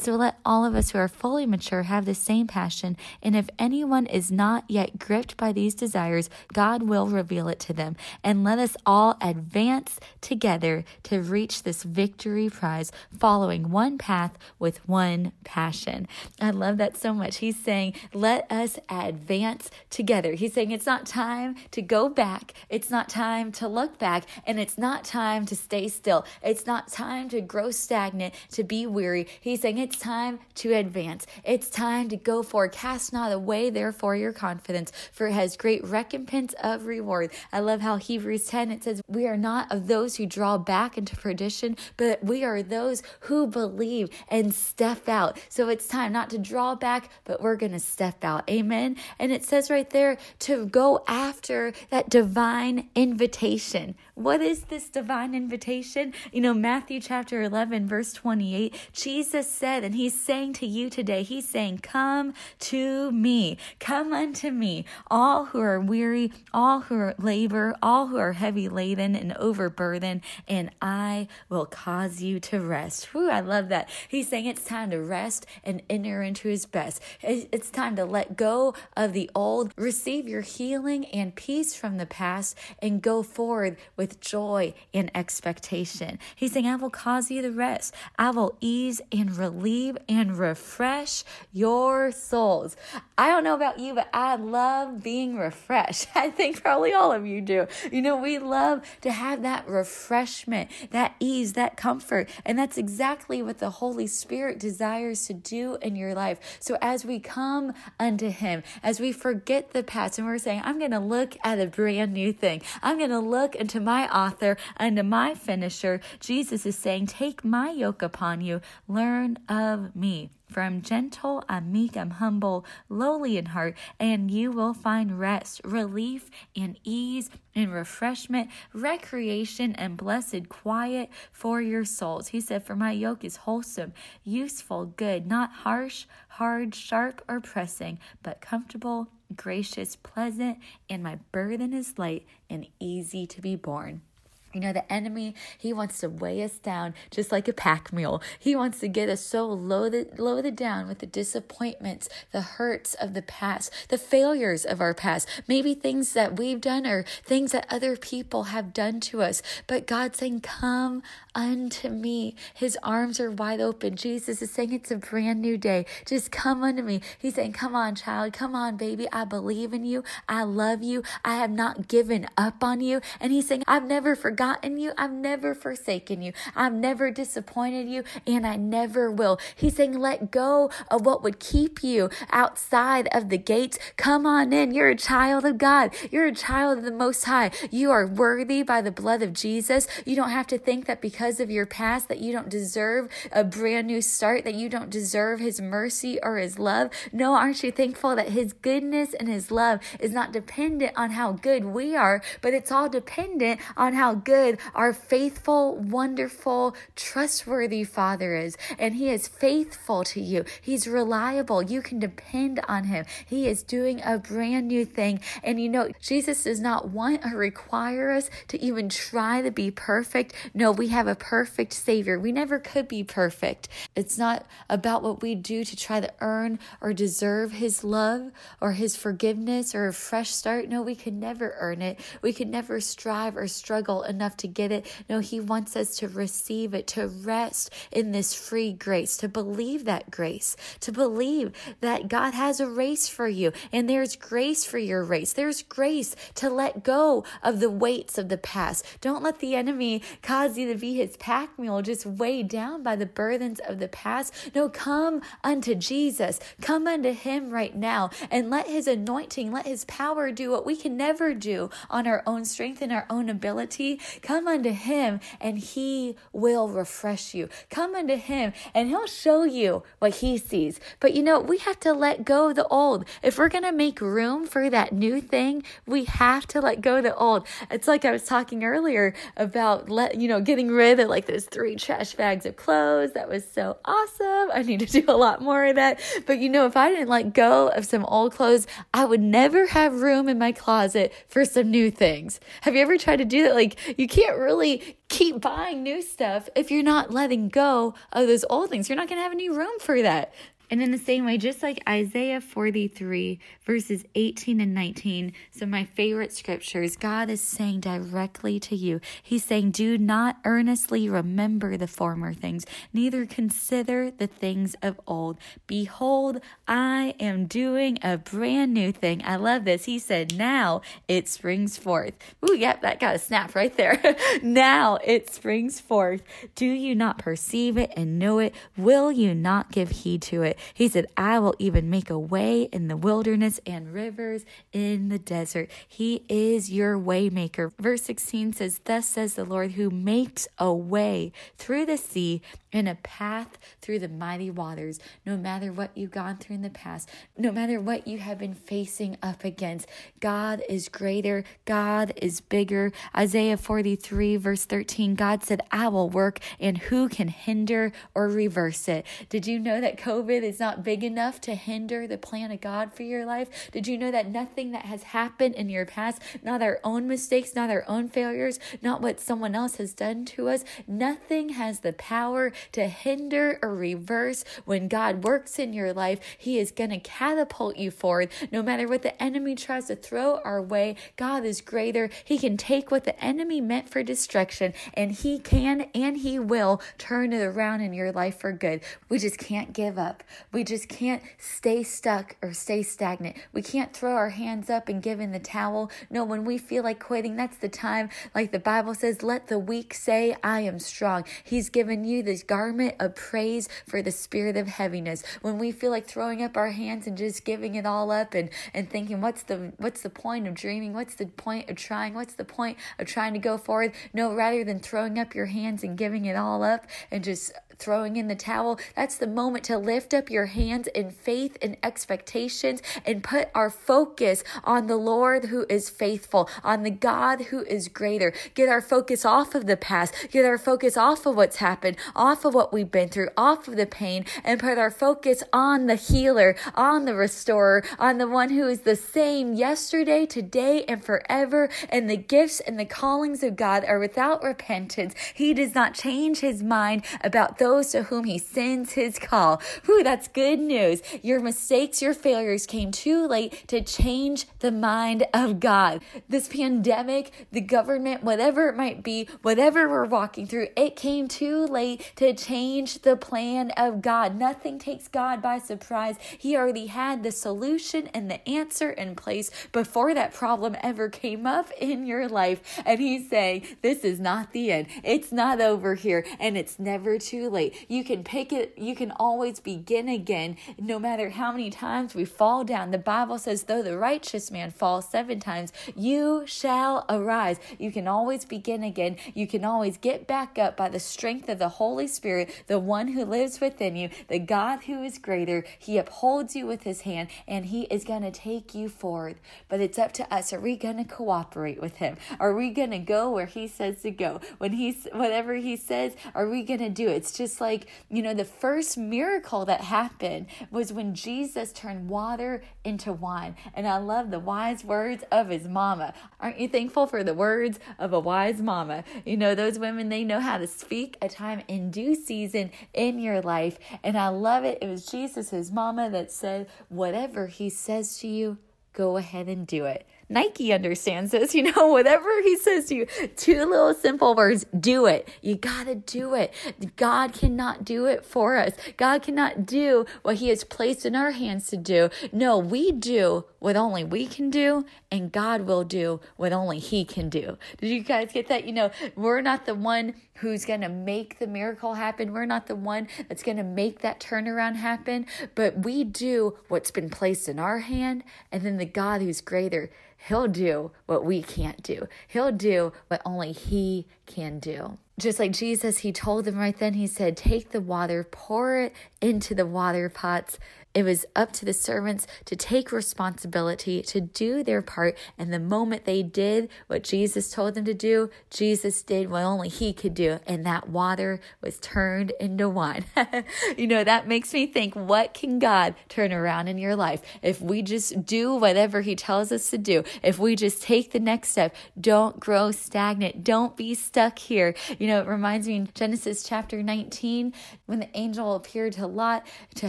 So 0.00 0.12
let 0.16 0.38
all 0.46 0.64
of 0.64 0.74
us 0.74 0.90
who 0.90 0.98
are 0.98 1.08
fully 1.08 1.44
mature 1.44 1.82
have 1.82 2.06
the 2.06 2.14
same 2.14 2.46
passion. 2.46 2.96
And 3.22 3.36
if 3.36 3.50
anyone 3.58 4.06
is 4.06 4.32
not 4.32 4.64
yet 4.66 4.98
gripped 4.98 5.36
by 5.36 5.52
these 5.52 5.74
desires, 5.74 6.30
God 6.54 6.84
will 6.84 7.06
reveal 7.06 7.48
it 7.48 7.60
to 7.60 7.74
them. 7.74 7.96
And 8.24 8.42
let 8.42 8.58
us 8.58 8.78
all 8.86 9.18
advance 9.20 10.00
together 10.22 10.86
to 11.02 11.20
reach 11.20 11.64
this 11.64 11.82
victory 11.82 12.48
prize, 12.48 12.90
following 13.18 13.70
one 13.70 13.98
path 13.98 14.38
with 14.58 14.78
one 14.88 15.32
passion. 15.44 16.08
I 16.40 16.50
love 16.50 16.78
that 16.78 16.96
so 16.96 17.12
much. 17.12 17.36
He's 17.36 17.62
saying, 17.62 17.92
let 18.14 18.50
us 18.50 18.78
advance 18.88 19.70
together. 19.90 20.32
He's 20.32 20.54
saying 20.54 20.70
it's 20.70 20.86
not 20.86 21.04
time 21.04 21.56
to 21.72 21.82
go 21.82 22.08
back. 22.08 22.54
It's 22.70 22.90
not 22.90 23.10
time 23.10 23.52
to 23.52 23.68
look 23.68 23.98
back. 23.98 24.24
And 24.46 24.58
it's 24.58 24.78
not 24.78 25.04
time 25.04 25.44
to 25.44 25.54
stay 25.54 25.88
still. 25.88 26.24
It's 26.42 26.64
not 26.64 26.88
time 26.88 27.28
to 27.28 27.42
grow 27.42 27.70
stagnant, 27.70 28.32
to 28.52 28.64
be 28.64 28.86
weary. 28.86 29.26
He's 29.38 29.60
saying 29.60 29.76
it's 29.76 29.89
time 29.98 30.40
to 30.56 30.72
advance. 30.72 31.26
It's 31.44 31.68
time 31.68 32.08
to 32.08 32.16
go 32.16 32.42
forward. 32.42 32.72
Cast 32.72 33.12
not 33.12 33.32
away, 33.32 33.70
therefore, 33.70 34.16
your 34.16 34.32
confidence, 34.32 34.92
for 35.12 35.28
it 35.28 35.32
has 35.32 35.56
great 35.56 35.84
recompense 35.84 36.54
of 36.62 36.86
reward. 36.86 37.32
I 37.52 37.60
love 37.60 37.80
how 37.80 37.96
Hebrews 37.96 38.46
10 38.46 38.70
it 38.70 38.84
says, 38.84 39.02
We 39.08 39.26
are 39.26 39.36
not 39.36 39.70
of 39.70 39.86
those 39.86 40.16
who 40.16 40.26
draw 40.26 40.58
back 40.58 40.96
into 40.98 41.16
perdition, 41.16 41.76
but 41.96 42.22
we 42.24 42.44
are 42.44 42.62
those 42.62 43.02
who 43.20 43.46
believe 43.46 44.10
and 44.28 44.54
step 44.54 45.08
out. 45.08 45.38
So 45.48 45.68
it's 45.68 45.86
time 45.86 46.12
not 46.12 46.30
to 46.30 46.38
draw 46.38 46.74
back, 46.74 47.10
but 47.24 47.40
we're 47.40 47.56
going 47.56 47.72
to 47.72 47.80
step 47.80 48.24
out. 48.24 48.48
Amen. 48.48 48.96
And 49.18 49.32
it 49.32 49.44
says 49.44 49.70
right 49.70 49.88
there 49.88 50.18
to 50.40 50.66
go 50.66 51.04
after 51.06 51.72
that 51.90 52.08
divine 52.08 52.88
invitation. 52.94 53.94
What 54.20 54.42
is 54.42 54.64
this 54.64 54.90
divine 54.90 55.34
invitation? 55.34 56.12
You 56.30 56.42
know, 56.42 56.52
Matthew 56.52 57.00
chapter 57.00 57.40
11, 57.40 57.88
verse 57.88 58.12
28, 58.12 58.74
Jesus 58.92 59.50
said, 59.50 59.82
and 59.82 59.94
he's 59.94 60.12
saying 60.12 60.52
to 60.54 60.66
you 60.66 60.90
today, 60.90 61.22
he's 61.22 61.48
saying, 61.48 61.78
Come 61.78 62.34
to 62.58 63.10
me, 63.12 63.56
come 63.78 64.12
unto 64.12 64.50
me, 64.50 64.84
all 65.10 65.46
who 65.46 65.60
are 65.60 65.80
weary, 65.80 66.32
all 66.52 66.80
who 66.80 66.96
are 66.96 67.14
labor, 67.18 67.74
all 67.82 68.08
who 68.08 68.18
are 68.18 68.34
heavy 68.34 68.68
laden 68.68 69.16
and 69.16 69.34
overburdened, 69.38 70.20
and 70.46 70.70
I 70.82 71.26
will 71.48 71.64
cause 71.64 72.20
you 72.20 72.40
to 72.40 72.60
rest. 72.60 73.06
Whew, 73.14 73.30
I 73.30 73.40
love 73.40 73.70
that. 73.70 73.88
He's 74.06 74.28
saying 74.28 74.44
it's 74.44 74.64
time 74.64 74.90
to 74.90 75.00
rest 75.00 75.46
and 75.64 75.80
enter 75.88 76.22
into 76.22 76.48
his 76.48 76.66
best. 76.66 77.00
It's 77.22 77.70
time 77.70 77.96
to 77.96 78.04
let 78.04 78.36
go 78.36 78.74
of 78.94 79.14
the 79.14 79.30
old, 79.34 79.72
receive 79.78 80.28
your 80.28 80.42
healing 80.42 81.06
and 81.06 81.34
peace 81.34 81.74
from 81.74 81.96
the 81.96 82.04
past, 82.04 82.58
and 82.80 83.00
go 83.00 83.22
forward 83.22 83.78
with 83.96 84.09
joy 84.18 84.74
and 84.92 85.10
expectation. 85.14 86.18
He's 86.34 86.52
saying, 86.52 86.66
I 86.66 86.76
will 86.76 86.90
cause 86.90 87.30
you 87.30 87.42
to 87.42 87.50
rest. 87.50 87.94
I 88.18 88.30
will 88.30 88.56
ease 88.60 89.00
and 89.12 89.36
relieve 89.36 89.96
and 90.08 90.36
refresh 90.36 91.24
your 91.52 92.10
souls. 92.10 92.76
I 93.16 93.28
don't 93.28 93.44
know 93.44 93.54
about 93.54 93.78
you, 93.78 93.94
but 93.94 94.08
I 94.14 94.36
love 94.36 95.02
being 95.02 95.36
refreshed. 95.36 96.08
I 96.14 96.30
think 96.30 96.62
probably 96.62 96.92
all 96.92 97.12
of 97.12 97.26
you 97.26 97.40
do. 97.40 97.66
You 97.92 98.02
know, 98.02 98.16
we 98.16 98.38
love 98.38 98.82
to 99.02 99.12
have 99.12 99.42
that 99.42 99.68
refreshment, 99.68 100.70
that 100.90 101.14
ease, 101.20 101.52
that 101.54 101.76
comfort. 101.76 102.28
And 102.44 102.58
that's 102.58 102.78
exactly 102.78 103.42
what 103.42 103.58
the 103.58 103.70
Holy 103.70 104.06
Spirit 104.06 104.58
desires 104.58 105.26
to 105.26 105.34
do 105.34 105.76
in 105.82 105.96
your 105.96 106.14
life. 106.14 106.58
So 106.60 106.78
as 106.80 107.04
we 107.04 107.20
come 107.20 107.74
unto 107.98 108.30
Him, 108.30 108.62
as 108.82 109.00
we 109.00 109.12
forget 109.12 109.72
the 109.72 109.82
past 109.82 110.18
and 110.18 110.26
we're 110.26 110.38
saying, 110.38 110.62
I'm 110.64 110.78
going 110.78 110.90
to 110.92 110.98
look 111.00 111.36
at 111.44 111.58
a 111.58 111.66
brand 111.66 112.12
new 112.12 112.32
thing, 112.32 112.62
I'm 112.82 112.98
going 112.98 113.10
to 113.10 113.18
look 113.18 113.54
into 113.54 113.80
my 113.80 113.89
author, 114.08 114.56
unto 114.76 115.02
my 115.02 115.34
finisher, 115.34 116.00
Jesus 116.20 116.66
is 116.66 116.76
saying, 116.76 117.06
Take 117.06 117.44
my 117.44 117.70
yoke 117.70 118.02
upon 118.02 118.40
you, 118.40 118.60
learn 118.86 119.38
of 119.48 119.96
me. 119.96 120.30
For 120.50 120.62
I'm 120.62 120.82
gentle, 120.82 121.44
I'm 121.48 121.70
meek, 121.70 121.96
I'm 121.96 122.10
humble, 122.10 122.66
lowly 122.88 123.38
in 123.38 123.46
heart, 123.46 123.76
and 124.00 124.30
you 124.30 124.50
will 124.50 124.74
find 124.74 125.18
rest, 125.18 125.60
relief, 125.64 126.28
and 126.56 126.76
ease, 126.82 127.30
and 127.54 127.72
refreshment, 127.72 128.50
recreation, 128.72 129.74
and 129.76 129.96
blessed 129.96 130.48
quiet 130.48 131.08
for 131.30 131.62
your 131.62 131.84
souls. 131.84 132.28
He 132.28 132.40
said, 132.40 132.64
For 132.64 132.74
my 132.74 132.90
yoke 132.90 133.24
is 133.24 133.36
wholesome, 133.36 133.92
useful, 134.24 134.86
good, 134.86 135.28
not 135.28 135.52
harsh, 135.52 136.06
hard, 136.30 136.74
sharp, 136.74 137.22
or 137.28 137.40
pressing, 137.40 138.00
but 138.22 138.40
comfortable, 138.40 139.08
gracious, 139.36 139.96
pleasant, 139.96 140.58
and 140.88 141.02
my 141.02 141.18
burden 141.32 141.72
is 141.72 141.98
light 141.98 142.26
and 142.48 142.66
easy 142.78 143.26
to 143.26 143.40
be 143.40 143.56
borne. 143.56 144.02
You 144.52 144.60
know, 144.60 144.72
the 144.72 144.90
enemy, 144.92 145.34
he 145.56 145.72
wants 145.72 146.00
to 146.00 146.08
weigh 146.08 146.42
us 146.42 146.58
down 146.58 146.94
just 147.10 147.30
like 147.30 147.46
a 147.46 147.52
pack 147.52 147.92
mule. 147.92 148.20
He 148.38 148.56
wants 148.56 148.80
to 148.80 148.88
get 148.88 149.08
us 149.08 149.20
so 149.20 149.46
loaded, 149.46 150.18
loaded 150.18 150.56
down 150.56 150.88
with 150.88 150.98
the 150.98 151.06
disappointments, 151.06 152.08
the 152.32 152.40
hurts 152.40 152.94
of 152.94 153.14
the 153.14 153.22
past, 153.22 153.72
the 153.88 153.98
failures 153.98 154.64
of 154.64 154.80
our 154.80 154.92
past, 154.92 155.28
maybe 155.46 155.74
things 155.74 156.14
that 156.14 156.36
we've 156.36 156.60
done 156.60 156.84
or 156.84 157.04
things 157.24 157.52
that 157.52 157.66
other 157.70 157.96
people 157.96 158.44
have 158.44 158.74
done 158.74 158.98
to 159.00 159.22
us. 159.22 159.40
But 159.68 159.86
God's 159.86 160.18
saying, 160.18 160.40
Come 160.40 161.02
unto 161.32 161.88
me. 161.88 162.34
His 162.52 162.76
arms 162.82 163.20
are 163.20 163.30
wide 163.30 163.60
open. 163.60 163.94
Jesus 163.94 164.42
is 164.42 164.50
saying, 164.50 164.72
It's 164.72 164.90
a 164.90 164.96
brand 164.96 165.40
new 165.40 165.56
day. 165.56 165.86
Just 166.06 166.32
come 166.32 166.64
unto 166.64 166.82
me. 166.82 167.02
He's 167.18 167.36
saying, 167.36 167.52
Come 167.52 167.76
on, 167.76 167.94
child. 167.94 168.32
Come 168.32 168.56
on, 168.56 168.76
baby. 168.76 169.06
I 169.12 169.24
believe 169.24 169.72
in 169.72 169.84
you. 169.84 170.02
I 170.28 170.42
love 170.42 170.82
you. 170.82 171.04
I 171.24 171.36
have 171.36 171.50
not 171.52 171.86
given 171.86 172.26
up 172.36 172.64
on 172.64 172.80
you. 172.80 173.00
And 173.20 173.32
he's 173.32 173.46
saying, 173.46 173.62
I've 173.68 173.86
never 173.86 174.16
forgotten 174.16 174.39
forgotten 174.40 174.78
you. 174.78 174.90
I've 174.96 175.12
never 175.12 175.54
forsaken 175.54 176.22
you. 176.22 176.32
I've 176.56 176.72
never 176.72 177.10
disappointed 177.10 177.90
you, 177.90 178.04
and 178.26 178.46
I 178.46 178.56
never 178.56 179.10
will. 179.10 179.38
He's 179.54 179.76
saying, 179.76 179.98
let 179.98 180.30
go 180.30 180.70
of 180.90 181.04
what 181.04 181.22
would 181.22 181.38
keep 181.38 181.84
you 181.84 182.08
outside 182.32 183.06
of 183.12 183.28
the 183.28 183.36
gates. 183.36 183.78
Come 183.98 184.24
on 184.24 184.54
in. 184.54 184.72
You're 184.72 184.88
a 184.88 184.96
child 184.96 185.44
of 185.44 185.58
God. 185.58 185.94
You're 186.10 186.28
a 186.28 186.34
child 186.34 186.78
of 186.78 186.84
the 186.84 186.90
Most 186.90 187.24
High. 187.24 187.50
You 187.70 187.90
are 187.90 188.06
worthy 188.06 188.62
by 188.62 188.80
the 188.80 188.90
blood 188.90 189.20
of 189.20 189.34
Jesus. 189.34 189.86
You 190.06 190.16
don't 190.16 190.30
have 190.30 190.46
to 190.46 190.58
think 190.58 190.86
that 190.86 191.02
because 191.02 191.38
of 191.38 191.50
your 191.50 191.66
past 191.66 192.08
that 192.08 192.20
you 192.20 192.32
don't 192.32 192.48
deserve 192.48 193.10
a 193.30 193.44
brand 193.44 193.88
new 193.88 194.00
start, 194.00 194.44
that 194.44 194.54
you 194.54 194.70
don't 194.70 194.88
deserve 194.88 195.40
His 195.40 195.60
mercy 195.60 196.18
or 196.22 196.38
His 196.38 196.58
love. 196.58 196.88
No, 197.12 197.34
aren't 197.34 197.62
you 197.62 197.70
thankful 197.70 198.16
that 198.16 198.30
His 198.30 198.54
goodness 198.54 199.12
and 199.12 199.28
His 199.28 199.50
love 199.50 199.80
is 200.00 200.12
not 200.12 200.32
dependent 200.32 200.92
on 200.96 201.10
how 201.10 201.32
good 201.32 201.66
we 201.66 201.94
are, 201.94 202.22
but 202.40 202.54
it's 202.54 202.72
all 202.72 202.88
dependent 202.88 203.60
on 203.76 203.92
how 203.92 204.14
good 204.14 204.29
good 204.30 204.58
our 204.76 204.92
faithful, 204.92 205.74
wonderful, 205.74 206.76
trustworthy 206.94 207.82
Father 207.82 208.36
is. 208.36 208.56
And 208.78 208.94
He 208.94 209.08
is 209.10 209.26
faithful 209.26 210.04
to 210.04 210.20
you. 210.20 210.44
He's 210.60 210.86
reliable. 210.86 211.62
You 211.62 211.82
can 211.82 211.98
depend 211.98 212.60
on 212.68 212.84
Him. 212.84 213.06
He 213.26 213.48
is 213.48 213.64
doing 213.64 214.00
a 214.04 214.18
brand 214.18 214.68
new 214.68 214.84
thing. 214.84 215.20
And 215.42 215.60
you 215.60 215.68
know, 215.68 215.90
Jesus 216.00 216.44
does 216.44 216.60
not 216.60 216.90
want 216.90 217.24
or 217.24 217.36
require 217.36 218.12
us 218.12 218.30
to 218.48 218.62
even 218.62 218.88
try 218.88 219.42
to 219.42 219.50
be 219.50 219.70
perfect. 219.72 220.32
No, 220.54 220.70
we 220.70 220.88
have 220.88 221.08
a 221.08 221.16
perfect 221.16 221.72
Savior. 221.72 222.18
We 222.18 222.30
never 222.30 222.60
could 222.60 222.86
be 222.86 223.02
perfect. 223.02 223.68
It's 223.96 224.16
not 224.16 224.46
about 224.68 225.02
what 225.02 225.22
we 225.22 225.34
do 225.34 225.64
to 225.64 225.76
try 225.76 225.98
to 225.98 226.12
earn 226.20 226.60
or 226.80 226.92
deserve 226.92 227.50
His 227.52 227.82
love 227.82 228.30
or 228.60 228.72
His 228.72 228.94
forgiveness 228.96 229.74
or 229.74 229.88
a 229.88 229.92
fresh 229.92 230.30
start. 230.30 230.68
No, 230.68 230.82
we 230.82 230.94
can 230.94 231.18
never 231.18 231.56
earn 231.58 231.82
it. 231.82 231.98
We 232.22 232.32
can 232.32 232.50
never 232.50 232.80
strive 232.80 233.36
or 233.36 233.48
struggle 233.48 234.02
enough 234.04 234.19
enough 234.20 234.36
to 234.38 234.48
get 234.48 234.70
it. 234.70 234.86
No, 235.08 235.20
He 235.20 235.40
wants 235.40 235.76
us 235.76 235.96
to 235.96 236.08
receive 236.08 236.74
it, 236.74 236.86
to 236.88 237.08
rest 237.08 237.72
in 237.90 238.12
this 238.12 238.34
free 238.34 238.72
grace, 238.72 239.16
to 239.18 239.28
believe 239.28 239.84
that 239.86 240.10
grace, 240.10 240.56
to 240.80 240.92
believe 240.92 241.52
that 241.80 242.08
God 242.08 242.34
has 242.34 242.60
a 242.60 242.68
race 242.68 243.08
for 243.08 243.28
you 243.28 243.52
and 243.72 243.88
there's 243.88 244.16
grace 244.16 244.64
for 244.64 244.78
your 244.78 245.02
race. 245.02 245.32
There's 245.32 245.62
grace 245.62 246.14
to 246.34 246.50
let 246.50 246.84
go 246.84 247.24
of 247.42 247.60
the 247.60 247.70
weights 247.70 248.18
of 248.18 248.28
the 248.28 248.38
past. 248.38 248.84
Don't 249.00 249.22
let 249.22 249.38
the 249.38 249.54
enemy 249.54 250.02
cause 250.22 250.58
you 250.58 250.70
to 250.72 250.78
be 250.78 250.94
his 250.94 251.16
pack 251.16 251.58
mule, 251.58 251.82
just 251.82 252.04
weighed 252.04 252.48
down 252.48 252.82
by 252.82 252.96
the 252.96 253.06
burdens 253.06 253.60
of 253.66 253.78
the 253.78 253.88
past. 253.88 254.34
No, 254.54 254.68
come 254.68 255.22
unto 255.42 255.74
Jesus. 255.74 256.40
Come 256.60 256.86
unto 256.86 257.12
Him 257.12 257.50
right 257.50 257.74
now 257.74 258.10
and 258.30 258.50
let 258.50 258.66
His 258.66 258.86
anointing, 258.86 259.52
let 259.52 259.66
His 259.66 259.84
power 259.86 260.30
do 260.30 260.50
what 260.50 260.66
we 260.66 260.76
can 260.76 260.96
never 260.96 261.34
do 261.34 261.70
on 261.88 262.06
our 262.06 262.22
own 262.26 262.44
strength 262.44 262.82
and 262.82 262.92
our 262.92 263.06
own 263.08 263.28
ability 263.28 264.00
Come 264.22 264.46
unto 264.46 264.70
Him, 264.70 265.20
and 265.40 265.58
He 265.58 266.16
will 266.32 266.68
refresh 266.68 267.34
you. 267.34 267.48
Come 267.70 267.94
unto 267.94 268.16
Him, 268.16 268.52
and 268.74 268.88
He'll 268.88 269.06
show 269.06 269.44
you 269.44 269.82
what 269.98 270.16
He 270.16 270.38
sees. 270.38 270.80
But 270.98 271.14
you 271.14 271.22
know, 271.22 271.40
we 271.40 271.58
have 271.58 271.80
to 271.80 271.92
let 271.92 272.24
go 272.24 272.50
of 272.50 272.56
the 272.56 272.66
old. 272.68 273.04
If 273.22 273.38
we're 273.38 273.48
going 273.48 273.64
to 273.64 273.72
make 273.72 274.00
room 274.00 274.46
for 274.46 274.70
that 274.70 274.92
new 274.92 275.20
thing, 275.20 275.62
we 275.86 276.04
have 276.04 276.46
to 276.48 276.60
let 276.60 276.80
go 276.80 276.96
of 276.96 277.04
the 277.04 277.14
old. 277.14 277.46
It's 277.70 277.88
like 277.88 278.04
I 278.04 278.10
was 278.10 278.24
talking 278.24 278.64
earlier 278.64 279.14
about 279.36 279.88
let 279.88 280.20
you 280.20 280.28
know 280.28 280.40
getting 280.40 280.68
rid 280.68 281.00
of 281.00 281.08
like 281.08 281.26
those 281.26 281.44
three 281.46 281.76
trash 281.76 282.14
bags 282.14 282.46
of 282.46 282.56
clothes. 282.56 283.12
That 283.12 283.28
was 283.28 283.44
so 283.50 283.78
awesome. 283.84 284.50
I 284.52 284.62
need 284.62 284.80
to 284.80 284.86
do 284.86 285.04
a 285.08 285.16
lot 285.16 285.40
more 285.40 285.64
of 285.66 285.76
that. 285.76 286.00
But 286.26 286.38
you 286.38 286.48
know, 286.48 286.66
if 286.66 286.76
I 286.76 286.90
didn't 286.90 287.08
let 287.08 287.32
go 287.34 287.68
of 287.68 287.84
some 287.86 288.04
old 288.06 288.32
clothes, 288.32 288.66
I 288.92 289.04
would 289.04 289.20
never 289.20 289.66
have 289.68 290.00
room 290.00 290.28
in 290.28 290.38
my 290.38 290.52
closet 290.52 291.12
for 291.28 291.44
some 291.44 291.70
new 291.70 291.90
things. 291.90 292.40
Have 292.62 292.74
you 292.74 292.82
ever 292.82 292.98
tried 292.98 293.16
to 293.16 293.24
do 293.24 293.44
that? 293.44 293.54
Like 293.54 293.76
you 294.00 294.08
can't 294.08 294.38
really 294.38 294.96
keep 295.08 295.40
buying 295.40 295.82
new 295.82 296.00
stuff 296.00 296.48
if 296.56 296.70
you're 296.70 296.82
not 296.82 297.10
letting 297.10 297.48
go 297.50 297.94
of 298.12 298.26
those 298.26 298.44
old 298.48 298.70
things. 298.70 298.88
You're 298.88 298.96
not 298.96 299.08
going 299.08 299.18
to 299.18 299.22
have 299.22 299.32
any 299.32 299.50
room 299.50 299.78
for 299.78 300.00
that. 300.00 300.32
And 300.70 300.80
in 300.80 300.92
the 300.92 300.98
same 300.98 301.24
way, 301.24 301.36
just 301.36 301.64
like 301.64 301.82
Isaiah 301.88 302.40
43, 302.40 303.40
verses 303.66 304.04
18 304.14 304.60
and 304.60 304.72
19, 304.72 305.32
some 305.50 305.68
of 305.68 305.70
my 305.70 305.84
favorite 305.84 306.32
scriptures, 306.32 306.96
God 306.96 307.28
is 307.28 307.40
saying 307.40 307.80
directly 307.80 308.60
to 308.60 308.76
you, 308.76 309.00
He's 309.20 309.44
saying, 309.44 309.72
Do 309.72 309.98
not 309.98 310.36
earnestly 310.44 311.08
remember 311.08 311.76
the 311.76 311.88
former 311.88 312.32
things, 312.32 312.66
neither 312.92 313.26
consider 313.26 314.12
the 314.12 314.28
things 314.28 314.76
of 314.80 315.00
old. 315.08 315.38
Behold, 315.66 316.40
I 316.68 317.14
am 317.18 317.46
doing 317.46 317.98
a 318.02 318.16
brand 318.16 318.72
new 318.72 318.92
thing. 318.92 319.22
I 319.24 319.34
love 319.34 319.64
this. 319.64 319.86
He 319.86 319.98
said, 319.98 320.36
Now 320.36 320.82
it 321.08 321.28
springs 321.28 321.76
forth. 321.76 322.14
Ooh, 322.48 322.56
yep, 322.56 322.80
that 322.82 323.00
got 323.00 323.16
a 323.16 323.18
snap 323.18 323.56
right 323.56 323.76
there. 323.76 324.00
now 324.42 324.98
it 325.02 325.30
springs 325.30 325.80
forth. 325.80 326.22
Do 326.54 326.66
you 326.66 326.94
not 326.94 327.18
perceive 327.18 327.76
it 327.76 327.92
and 327.96 328.20
know 328.20 328.38
it? 328.38 328.54
Will 328.76 329.10
you 329.10 329.34
not 329.34 329.72
give 329.72 329.90
heed 329.90 330.22
to 330.22 330.42
it? 330.42 330.58
He 330.74 330.88
said, 330.88 331.06
I 331.16 331.38
will 331.38 331.54
even 331.58 331.90
make 331.90 332.10
a 332.10 332.18
way 332.18 332.62
in 332.64 332.88
the 332.88 332.96
wilderness 332.96 333.60
and 333.66 333.92
rivers 333.92 334.44
in 334.72 335.08
the 335.08 335.18
desert. 335.18 335.70
He 335.86 336.24
is 336.28 336.70
your 336.70 336.98
waymaker. 336.98 337.72
Verse 337.78 338.02
16 338.02 338.54
says, 338.54 338.80
Thus 338.84 339.06
says 339.06 339.34
the 339.34 339.44
Lord 339.44 339.72
who 339.72 339.90
makes 339.90 340.48
a 340.58 340.72
way 340.72 341.32
through 341.56 341.86
the 341.86 341.96
sea 341.96 342.42
and 342.72 342.88
a 342.88 342.94
path 342.96 343.58
through 343.80 343.98
the 343.98 344.08
mighty 344.08 344.50
waters. 344.50 344.98
No 345.26 345.36
matter 345.36 345.72
what 345.72 345.90
you've 345.96 346.10
gone 346.10 346.36
through 346.36 346.56
in 346.56 346.62
the 346.62 346.70
past, 346.70 347.08
no 347.36 347.52
matter 347.52 347.80
what 347.80 348.06
you 348.06 348.18
have 348.18 348.38
been 348.38 348.54
facing 348.54 349.16
up 349.22 349.44
against, 349.44 349.88
God 350.20 350.62
is 350.68 350.88
greater, 350.88 351.44
God 351.64 352.12
is 352.16 352.40
bigger. 352.40 352.92
Isaiah 353.16 353.56
43, 353.56 354.36
verse 354.36 354.64
13, 354.64 355.14
God 355.14 355.42
said, 355.42 355.62
I 355.70 355.88
will 355.88 356.08
work, 356.08 356.38
and 356.58 356.78
who 356.78 357.08
can 357.08 357.28
hinder 357.28 357.92
or 358.14 358.28
reverse 358.28 358.88
it? 358.88 359.06
Did 359.28 359.46
you 359.46 359.58
know 359.58 359.80
that 359.80 359.98
COVID 359.98 360.42
is 360.50 360.60
not 360.60 360.82
big 360.82 361.02
enough 361.04 361.40
to 361.42 361.54
hinder 361.54 362.06
the 362.06 362.18
plan 362.18 362.50
of 362.50 362.60
God 362.60 362.92
for 362.92 363.04
your 363.04 363.24
life? 363.24 363.70
Did 363.70 363.86
you 363.86 363.96
know 363.96 364.10
that 364.10 364.28
nothing 364.28 364.72
that 364.72 364.84
has 364.84 365.04
happened 365.04 365.54
in 365.54 365.68
your 365.68 365.86
past, 365.86 366.20
not 366.42 366.60
our 366.60 366.80
own 366.82 367.06
mistakes, 367.06 367.54
not 367.54 367.70
our 367.70 367.84
own 367.88 368.08
failures, 368.08 368.58
not 368.82 369.00
what 369.00 369.20
someone 369.20 369.54
else 369.54 369.76
has 369.76 369.94
done 369.94 370.24
to 370.26 370.48
us, 370.48 370.64
nothing 370.86 371.50
has 371.50 371.80
the 371.80 371.92
power 371.92 372.52
to 372.72 372.88
hinder 372.88 373.58
or 373.62 373.74
reverse 373.74 374.44
when 374.64 374.88
God 374.88 375.24
works 375.24 375.58
in 375.58 375.72
your 375.72 375.92
life. 375.92 376.18
He 376.36 376.58
is 376.58 376.72
going 376.72 376.90
to 376.90 376.98
catapult 376.98 377.76
you 377.76 377.90
forward. 377.90 378.30
No 378.50 378.62
matter 378.62 378.88
what 378.88 379.02
the 379.02 379.20
enemy 379.22 379.54
tries 379.54 379.86
to 379.86 379.96
throw 379.96 380.40
our 380.44 380.60
way, 380.60 380.96
God 381.16 381.44
is 381.44 381.60
greater. 381.60 382.10
He 382.24 382.38
can 382.38 382.56
take 382.56 382.90
what 382.90 383.04
the 383.04 383.18
enemy 383.24 383.60
meant 383.60 383.88
for 383.88 384.02
destruction 384.02 384.74
and 384.94 385.12
He 385.12 385.38
can 385.38 385.82
and 385.94 386.16
He 386.18 386.38
will 386.38 386.82
turn 386.98 387.32
it 387.32 387.42
around 387.42 387.82
in 387.82 387.92
your 387.92 388.10
life 388.10 388.40
for 388.40 388.52
good. 388.52 388.80
We 389.08 389.18
just 389.18 389.38
can't 389.38 389.72
give 389.72 389.96
up. 389.96 390.24
We 390.52 390.64
just 390.64 390.88
can't 390.88 391.22
stay 391.38 391.82
stuck 391.82 392.36
or 392.42 392.52
stay 392.52 392.82
stagnant. 392.82 393.36
We 393.52 393.62
can't 393.62 393.92
throw 393.92 394.14
our 394.14 394.30
hands 394.30 394.70
up 394.70 394.88
and 394.88 395.02
give 395.02 395.20
in 395.20 395.32
the 395.32 395.38
towel. 395.38 395.90
No, 396.10 396.24
when 396.24 396.44
we 396.44 396.58
feel 396.58 396.82
like 396.82 397.00
quitting, 397.00 397.36
that's 397.36 397.56
the 397.56 397.68
time, 397.68 398.10
like 398.34 398.52
the 398.52 398.58
Bible 398.58 398.94
says, 398.94 399.22
let 399.22 399.48
the 399.48 399.58
weak 399.58 399.94
say, 399.94 400.36
I 400.42 400.60
am 400.60 400.78
strong. 400.78 401.24
He's 401.44 401.68
given 401.68 402.04
you 402.04 402.22
this 402.22 402.42
garment 402.42 402.94
of 402.98 403.14
praise 403.14 403.68
for 403.86 404.02
the 404.02 404.10
spirit 404.10 404.56
of 404.56 404.66
heaviness. 404.66 405.22
When 405.42 405.58
we 405.58 405.72
feel 405.72 405.90
like 405.90 406.06
throwing 406.06 406.42
up 406.42 406.56
our 406.56 406.70
hands 406.70 407.06
and 407.06 407.16
just 407.16 407.44
giving 407.44 407.74
it 407.74 407.86
all 407.86 408.10
up 408.10 408.34
and, 408.34 408.50
and 408.74 408.88
thinking, 408.88 409.20
what's 409.20 409.42
the 409.42 409.72
what's 409.76 410.02
the 410.02 410.10
point 410.10 410.46
of 410.46 410.54
dreaming? 410.54 410.92
What's 410.92 411.14
the 411.14 411.26
point 411.26 411.70
of 411.70 411.76
trying? 411.76 412.14
What's 412.14 412.34
the 412.34 412.44
point 412.44 412.78
of 412.98 413.06
trying 413.06 413.32
to 413.34 413.38
go 413.38 413.58
forward? 413.58 413.92
No, 414.12 414.34
rather 414.34 414.64
than 414.64 414.80
throwing 414.80 415.18
up 415.18 415.34
your 415.34 415.46
hands 415.46 415.82
and 415.82 415.96
giving 415.96 416.24
it 416.24 416.36
all 416.36 416.62
up 416.62 416.86
and 417.10 417.22
just 417.24 417.52
throwing 417.80 418.16
in 418.16 418.28
the 418.28 418.34
towel, 418.34 418.78
that's 418.94 419.16
the 419.16 419.26
moment 419.26 419.64
to 419.64 419.78
lift 419.78 420.12
up 420.12 420.30
your 420.30 420.46
hands 420.46 420.86
in 420.88 421.10
faith 421.10 421.56
and 421.62 421.76
expectations 421.82 422.82
and 423.04 423.24
put 423.24 423.48
our 423.54 423.70
focus 423.70 424.44
on 424.64 424.86
the 424.86 424.96
Lord 424.96 425.46
who 425.46 425.66
is 425.68 425.90
faithful, 425.90 426.48
on 426.62 426.82
the 426.82 426.90
God 426.90 427.46
who 427.46 427.64
is 427.64 427.88
greater. 427.88 428.32
Get 428.54 428.68
our 428.68 428.80
focus 428.80 429.24
off 429.24 429.54
of 429.54 429.66
the 429.66 429.76
past, 429.76 430.14
get 430.30 430.44
our 430.44 430.58
focus 430.58 430.96
off 430.96 431.26
of 431.26 431.36
what's 431.36 431.56
happened, 431.56 431.96
off 432.14 432.44
of 432.44 432.54
what 432.54 432.72
we've 432.72 432.90
been 432.90 433.08
through, 433.08 433.30
off 433.36 433.66
of 433.66 433.76
the 433.76 433.86
pain, 433.86 434.24
and 434.44 434.60
put 434.60 434.78
our 434.78 434.90
focus 434.90 435.42
on 435.52 435.86
the 435.86 435.94
healer, 435.94 436.56
on 436.74 437.04
the 437.04 437.14
restorer, 437.14 437.82
on 437.98 438.18
the 438.18 438.28
one 438.28 438.50
who 438.50 438.66
is 438.68 438.80
the 438.80 438.96
same 438.96 439.54
yesterday, 439.54 440.26
today, 440.26 440.84
and 440.84 441.04
forever. 441.04 441.68
And 441.88 442.10
the 442.10 442.16
gifts 442.16 442.60
and 442.60 442.78
the 442.78 442.84
callings 442.84 443.42
of 443.42 443.56
God 443.56 443.84
are 443.86 443.98
without 443.98 444.42
repentance. 444.42 445.14
He 445.34 445.54
does 445.54 445.74
not 445.74 445.94
change 445.94 446.40
his 446.40 446.62
mind 446.62 447.04
about 447.22 447.58
those 447.58 447.69
those 447.70 447.92
to 447.92 448.02
whom 448.04 448.24
he 448.24 448.36
sends 448.36 448.92
his 448.92 449.18
call. 449.18 449.62
Whew, 449.84 450.02
that's 450.02 450.26
good 450.26 450.58
news. 450.58 451.02
Your 451.22 451.38
mistakes, 451.38 452.02
your 452.02 452.14
failures 452.14 452.66
came 452.66 452.90
too 452.90 453.28
late 453.28 453.68
to 453.68 453.80
change 453.80 454.46
the 454.58 454.72
mind 454.72 455.24
of 455.32 455.60
God. 455.60 456.02
This 456.28 456.48
pandemic, 456.48 457.46
the 457.52 457.60
government, 457.60 458.24
whatever 458.24 458.68
it 458.68 458.76
might 458.76 459.04
be, 459.04 459.28
whatever 459.42 459.88
we're 459.88 460.06
walking 460.06 460.48
through, 460.48 460.68
it 460.76 460.96
came 460.96 461.28
too 461.28 461.64
late 461.66 462.12
to 462.16 462.34
change 462.34 463.02
the 463.02 463.16
plan 463.16 463.70
of 463.76 464.02
God. 464.02 464.36
Nothing 464.36 464.78
takes 464.80 465.06
God 465.06 465.40
by 465.40 465.58
surprise. 465.58 466.16
He 466.38 466.56
already 466.56 466.86
had 466.86 467.22
the 467.22 467.30
solution 467.30 468.08
and 468.08 468.28
the 468.28 468.46
answer 468.48 468.90
in 468.90 469.14
place 469.14 469.50
before 469.70 470.12
that 470.14 470.34
problem 470.34 470.76
ever 470.82 471.08
came 471.08 471.46
up 471.46 471.70
in 471.78 472.04
your 472.04 472.28
life. 472.28 472.82
And 472.84 472.98
he's 472.98 473.30
saying, 473.30 473.62
This 473.80 474.00
is 474.00 474.18
not 474.18 474.52
the 474.52 474.72
end. 474.72 474.88
It's 475.04 475.30
not 475.30 475.60
over 475.60 475.94
here, 475.94 476.26
and 476.40 476.56
it's 476.58 476.80
never 476.80 477.16
too 477.18 477.48
late. 477.48 477.59
You 477.88 478.04
can 478.04 478.24
pick 478.24 478.52
it, 478.52 478.74
you 478.76 478.94
can 478.94 479.12
always 479.12 479.60
begin 479.60 480.08
again, 480.08 480.56
no 480.78 480.98
matter 480.98 481.30
how 481.30 481.52
many 481.52 481.70
times 481.70 482.14
we 482.14 482.24
fall 482.24 482.64
down. 482.64 482.90
The 482.90 482.98
Bible 482.98 483.38
says, 483.38 483.64
though 483.64 483.82
the 483.82 483.98
righteous 483.98 484.50
man 484.50 484.70
falls 484.70 485.08
seven 485.08 485.40
times, 485.40 485.72
you 485.94 486.44
shall 486.46 487.04
arise. 487.08 487.58
You 487.78 487.92
can 487.92 488.08
always 488.08 488.44
begin 488.44 488.82
again. 488.82 489.16
You 489.34 489.46
can 489.46 489.64
always 489.64 489.96
get 489.96 490.26
back 490.26 490.58
up 490.58 490.76
by 490.76 490.88
the 490.88 491.00
strength 491.00 491.48
of 491.48 491.58
the 491.58 491.68
Holy 491.68 492.06
Spirit, 492.06 492.64
the 492.66 492.78
one 492.78 493.08
who 493.08 493.24
lives 493.24 493.60
within 493.60 493.96
you, 493.96 494.10
the 494.28 494.38
God 494.38 494.84
who 494.84 495.02
is 495.02 495.18
greater. 495.18 495.64
He 495.78 495.98
upholds 495.98 496.54
you 496.56 496.66
with 496.66 496.82
his 496.82 497.02
hand 497.02 497.28
and 497.46 497.66
he 497.66 497.82
is 497.84 498.04
going 498.04 498.22
to 498.22 498.30
take 498.30 498.74
you 498.74 498.88
forward. 498.88 499.36
But 499.68 499.80
it's 499.80 499.98
up 499.98 500.12
to 500.12 500.34
us. 500.34 500.52
Are 500.52 500.60
we 500.60 500.76
going 500.76 500.96
to 500.96 501.04
cooperate 501.04 501.80
with 501.80 501.96
him? 501.96 502.16
Are 502.38 502.54
we 502.54 502.70
going 502.70 502.90
to 502.90 502.98
go 502.98 503.30
where 503.30 503.46
he 503.46 503.66
says 503.66 504.02
to 504.02 504.10
go? 504.10 504.40
When 504.58 504.72
he's 504.72 505.06
whatever 505.12 505.54
he 505.54 505.76
says, 505.76 506.14
are 506.34 506.48
we 506.48 506.62
going 506.62 506.80
to 506.80 506.88
do 506.90 507.08
it? 507.08 507.16
It's 507.16 507.36
just 507.36 507.49
just 507.50 507.60
like, 507.60 507.86
you 508.08 508.22
know, 508.22 508.32
the 508.32 508.44
first 508.44 508.96
miracle 508.96 509.64
that 509.64 509.80
happened 509.80 510.46
was 510.70 510.92
when 510.92 511.14
Jesus 511.14 511.72
turned 511.72 512.08
water 512.08 512.62
into 512.84 513.12
wine. 513.12 513.56
And 513.74 513.88
I 513.88 513.96
love 513.96 514.30
the 514.30 514.38
wise 514.38 514.84
words 514.84 515.24
of 515.32 515.48
his 515.48 515.66
mama. 515.66 516.14
Aren't 516.38 516.60
you 516.60 516.68
thankful 516.68 517.08
for 517.08 517.24
the 517.24 517.34
words 517.34 517.80
of 517.98 518.12
a 518.12 518.20
wise 518.20 518.62
mama? 518.62 519.02
You 519.24 519.36
know, 519.36 519.54
those 519.56 519.80
women, 519.80 520.08
they 520.08 520.22
know 520.22 520.38
how 520.38 520.58
to 520.58 520.66
speak 520.68 521.18
a 521.20 521.28
time 521.28 521.62
in 521.66 521.90
due 521.90 522.14
season 522.14 522.70
in 522.94 523.18
your 523.18 523.40
life. 523.40 523.78
And 524.04 524.16
I 524.16 524.28
love 524.28 524.64
it. 524.64 524.78
It 524.80 524.88
was 524.88 525.06
Jesus, 525.06 525.50
his 525.50 525.72
mama, 525.72 526.08
that 526.10 526.30
said, 526.30 526.68
whatever 526.88 527.48
he 527.48 527.68
says 527.68 528.16
to 528.18 528.28
you, 528.28 528.58
go 528.92 529.16
ahead 529.16 529.48
and 529.48 529.66
do 529.66 529.86
it. 529.86 530.06
Nike 530.30 530.72
understands 530.72 531.32
this. 531.32 531.50
You 531.60 531.72
know, 531.72 531.88
whatever 531.88 532.40
he 532.42 532.56
says 532.56 532.86
to 532.86 532.94
you, 532.94 533.06
two 533.36 533.66
little 533.66 533.92
simple 533.92 534.34
words, 534.34 534.64
do 534.78 535.04
it. 535.06 535.28
You 535.42 535.56
got 535.56 535.86
to 535.86 535.96
do 535.96 536.34
it. 536.34 536.54
God 536.96 537.34
cannot 537.34 537.84
do 537.84 538.06
it 538.06 538.24
for 538.24 538.56
us. 538.56 538.72
God 538.96 539.22
cannot 539.22 539.66
do 539.66 540.06
what 540.22 540.36
he 540.36 540.48
has 540.48 540.64
placed 540.64 541.04
in 541.04 541.16
our 541.16 541.32
hands 541.32 541.66
to 541.68 541.76
do. 541.76 542.08
No, 542.32 542.56
we 542.56 542.92
do 542.92 543.44
what 543.58 543.76
only 543.76 544.04
we 544.04 544.26
can 544.26 544.48
do, 544.48 544.86
and 545.10 545.30
God 545.30 545.62
will 545.62 545.84
do 545.84 546.20
what 546.36 546.52
only 546.52 546.78
he 546.78 547.04
can 547.04 547.28
do. 547.28 547.58
Did 547.78 547.90
you 547.90 548.02
guys 548.02 548.32
get 548.32 548.48
that? 548.48 548.64
You 548.64 548.72
know, 548.72 548.90
we're 549.16 549.42
not 549.42 549.66
the 549.66 549.74
one 549.74 550.14
who's 550.36 550.64
going 550.64 550.80
to 550.80 550.88
make 550.88 551.38
the 551.38 551.46
miracle 551.46 551.94
happen. 551.94 552.32
We're 552.32 552.46
not 552.46 552.66
the 552.66 552.76
one 552.76 553.08
that's 553.28 553.42
going 553.42 553.58
to 553.58 553.62
make 553.62 554.00
that 554.00 554.20
turnaround 554.20 554.76
happen, 554.76 555.26
but 555.54 555.84
we 555.84 556.04
do 556.04 556.56
what's 556.68 556.90
been 556.90 557.10
placed 557.10 557.48
in 557.48 557.58
our 557.58 557.80
hand, 557.80 558.24
and 558.50 558.62
then 558.62 558.78
the 558.78 558.86
God 558.86 559.20
who's 559.20 559.42
greater 559.42 559.90
He'll 560.28 560.48
do 560.48 560.90
what 561.06 561.24
we 561.24 561.42
can't 561.42 561.82
do. 561.82 562.06
He'll 562.28 562.52
do 562.52 562.92
what 563.08 563.22
only 563.24 563.52
He 563.52 564.06
can 564.26 564.58
do 564.58 564.98
just 565.20 565.38
like 565.38 565.52
Jesus, 565.52 565.98
he 565.98 566.12
told 566.12 566.44
them 566.44 566.58
right 566.58 566.76
then, 566.76 566.94
he 566.94 567.06
said, 567.06 567.36
Take 567.36 567.70
the 567.70 567.80
water, 567.80 568.26
pour 568.28 568.78
it 568.78 568.94
into 569.20 569.54
the 569.54 569.66
water 569.66 570.08
pots, 570.08 570.58
it 570.92 571.04
was 571.04 571.24
up 571.36 571.52
to 571.52 571.64
the 571.64 571.72
servants 571.72 572.26
to 572.46 572.56
take 572.56 572.90
responsibility, 572.90 574.02
to 574.02 574.20
do 574.20 574.64
their 574.64 574.82
part. 574.82 575.16
And 575.38 575.52
the 575.52 575.60
moment 575.60 576.04
they 576.04 576.24
did 576.24 576.68
what 576.88 577.04
Jesus 577.04 577.50
told 577.50 577.74
them 577.74 577.84
to 577.84 577.94
do, 577.94 578.28
Jesus 578.50 579.02
did 579.02 579.30
what 579.30 579.44
only 579.44 579.68
He 579.68 579.92
could 579.92 580.14
do. 580.14 580.40
And 580.48 580.66
that 580.66 580.88
water 580.88 581.40
was 581.60 581.78
turned 581.78 582.32
into 582.40 582.68
wine. 582.68 583.04
you 583.76 583.86
know, 583.86 584.02
that 584.02 584.26
makes 584.26 584.52
me 584.52 584.66
think 584.66 584.94
what 584.96 585.32
can 585.32 585.60
God 585.60 585.94
turn 586.08 586.32
around 586.32 586.66
in 586.66 586.76
your 586.76 586.96
life 586.96 587.22
if 587.40 587.60
we 587.60 587.82
just 587.82 588.26
do 588.26 588.56
whatever 588.56 589.00
He 589.00 589.14
tells 589.14 589.52
us 589.52 589.70
to 589.70 589.78
do? 589.78 590.02
If 590.24 590.40
we 590.40 590.56
just 590.56 590.82
take 590.82 591.12
the 591.12 591.20
next 591.20 591.50
step, 591.50 591.74
don't 592.00 592.40
grow 592.40 592.72
stagnant, 592.72 593.44
don't 593.44 593.76
be 593.76 593.94
stuck 593.94 594.40
here. 594.40 594.74
You 594.98 595.06
know, 595.06 595.20
it 595.20 595.28
reminds 595.28 595.68
me 595.68 595.76
in 595.76 595.88
Genesis 595.94 596.42
chapter 596.42 596.82
19 596.82 597.52
when 597.86 598.00
the 598.00 598.08
angel 598.14 598.56
appeared 598.56 598.94
to 598.94 599.06
Lot 599.06 599.46
to 599.76 599.88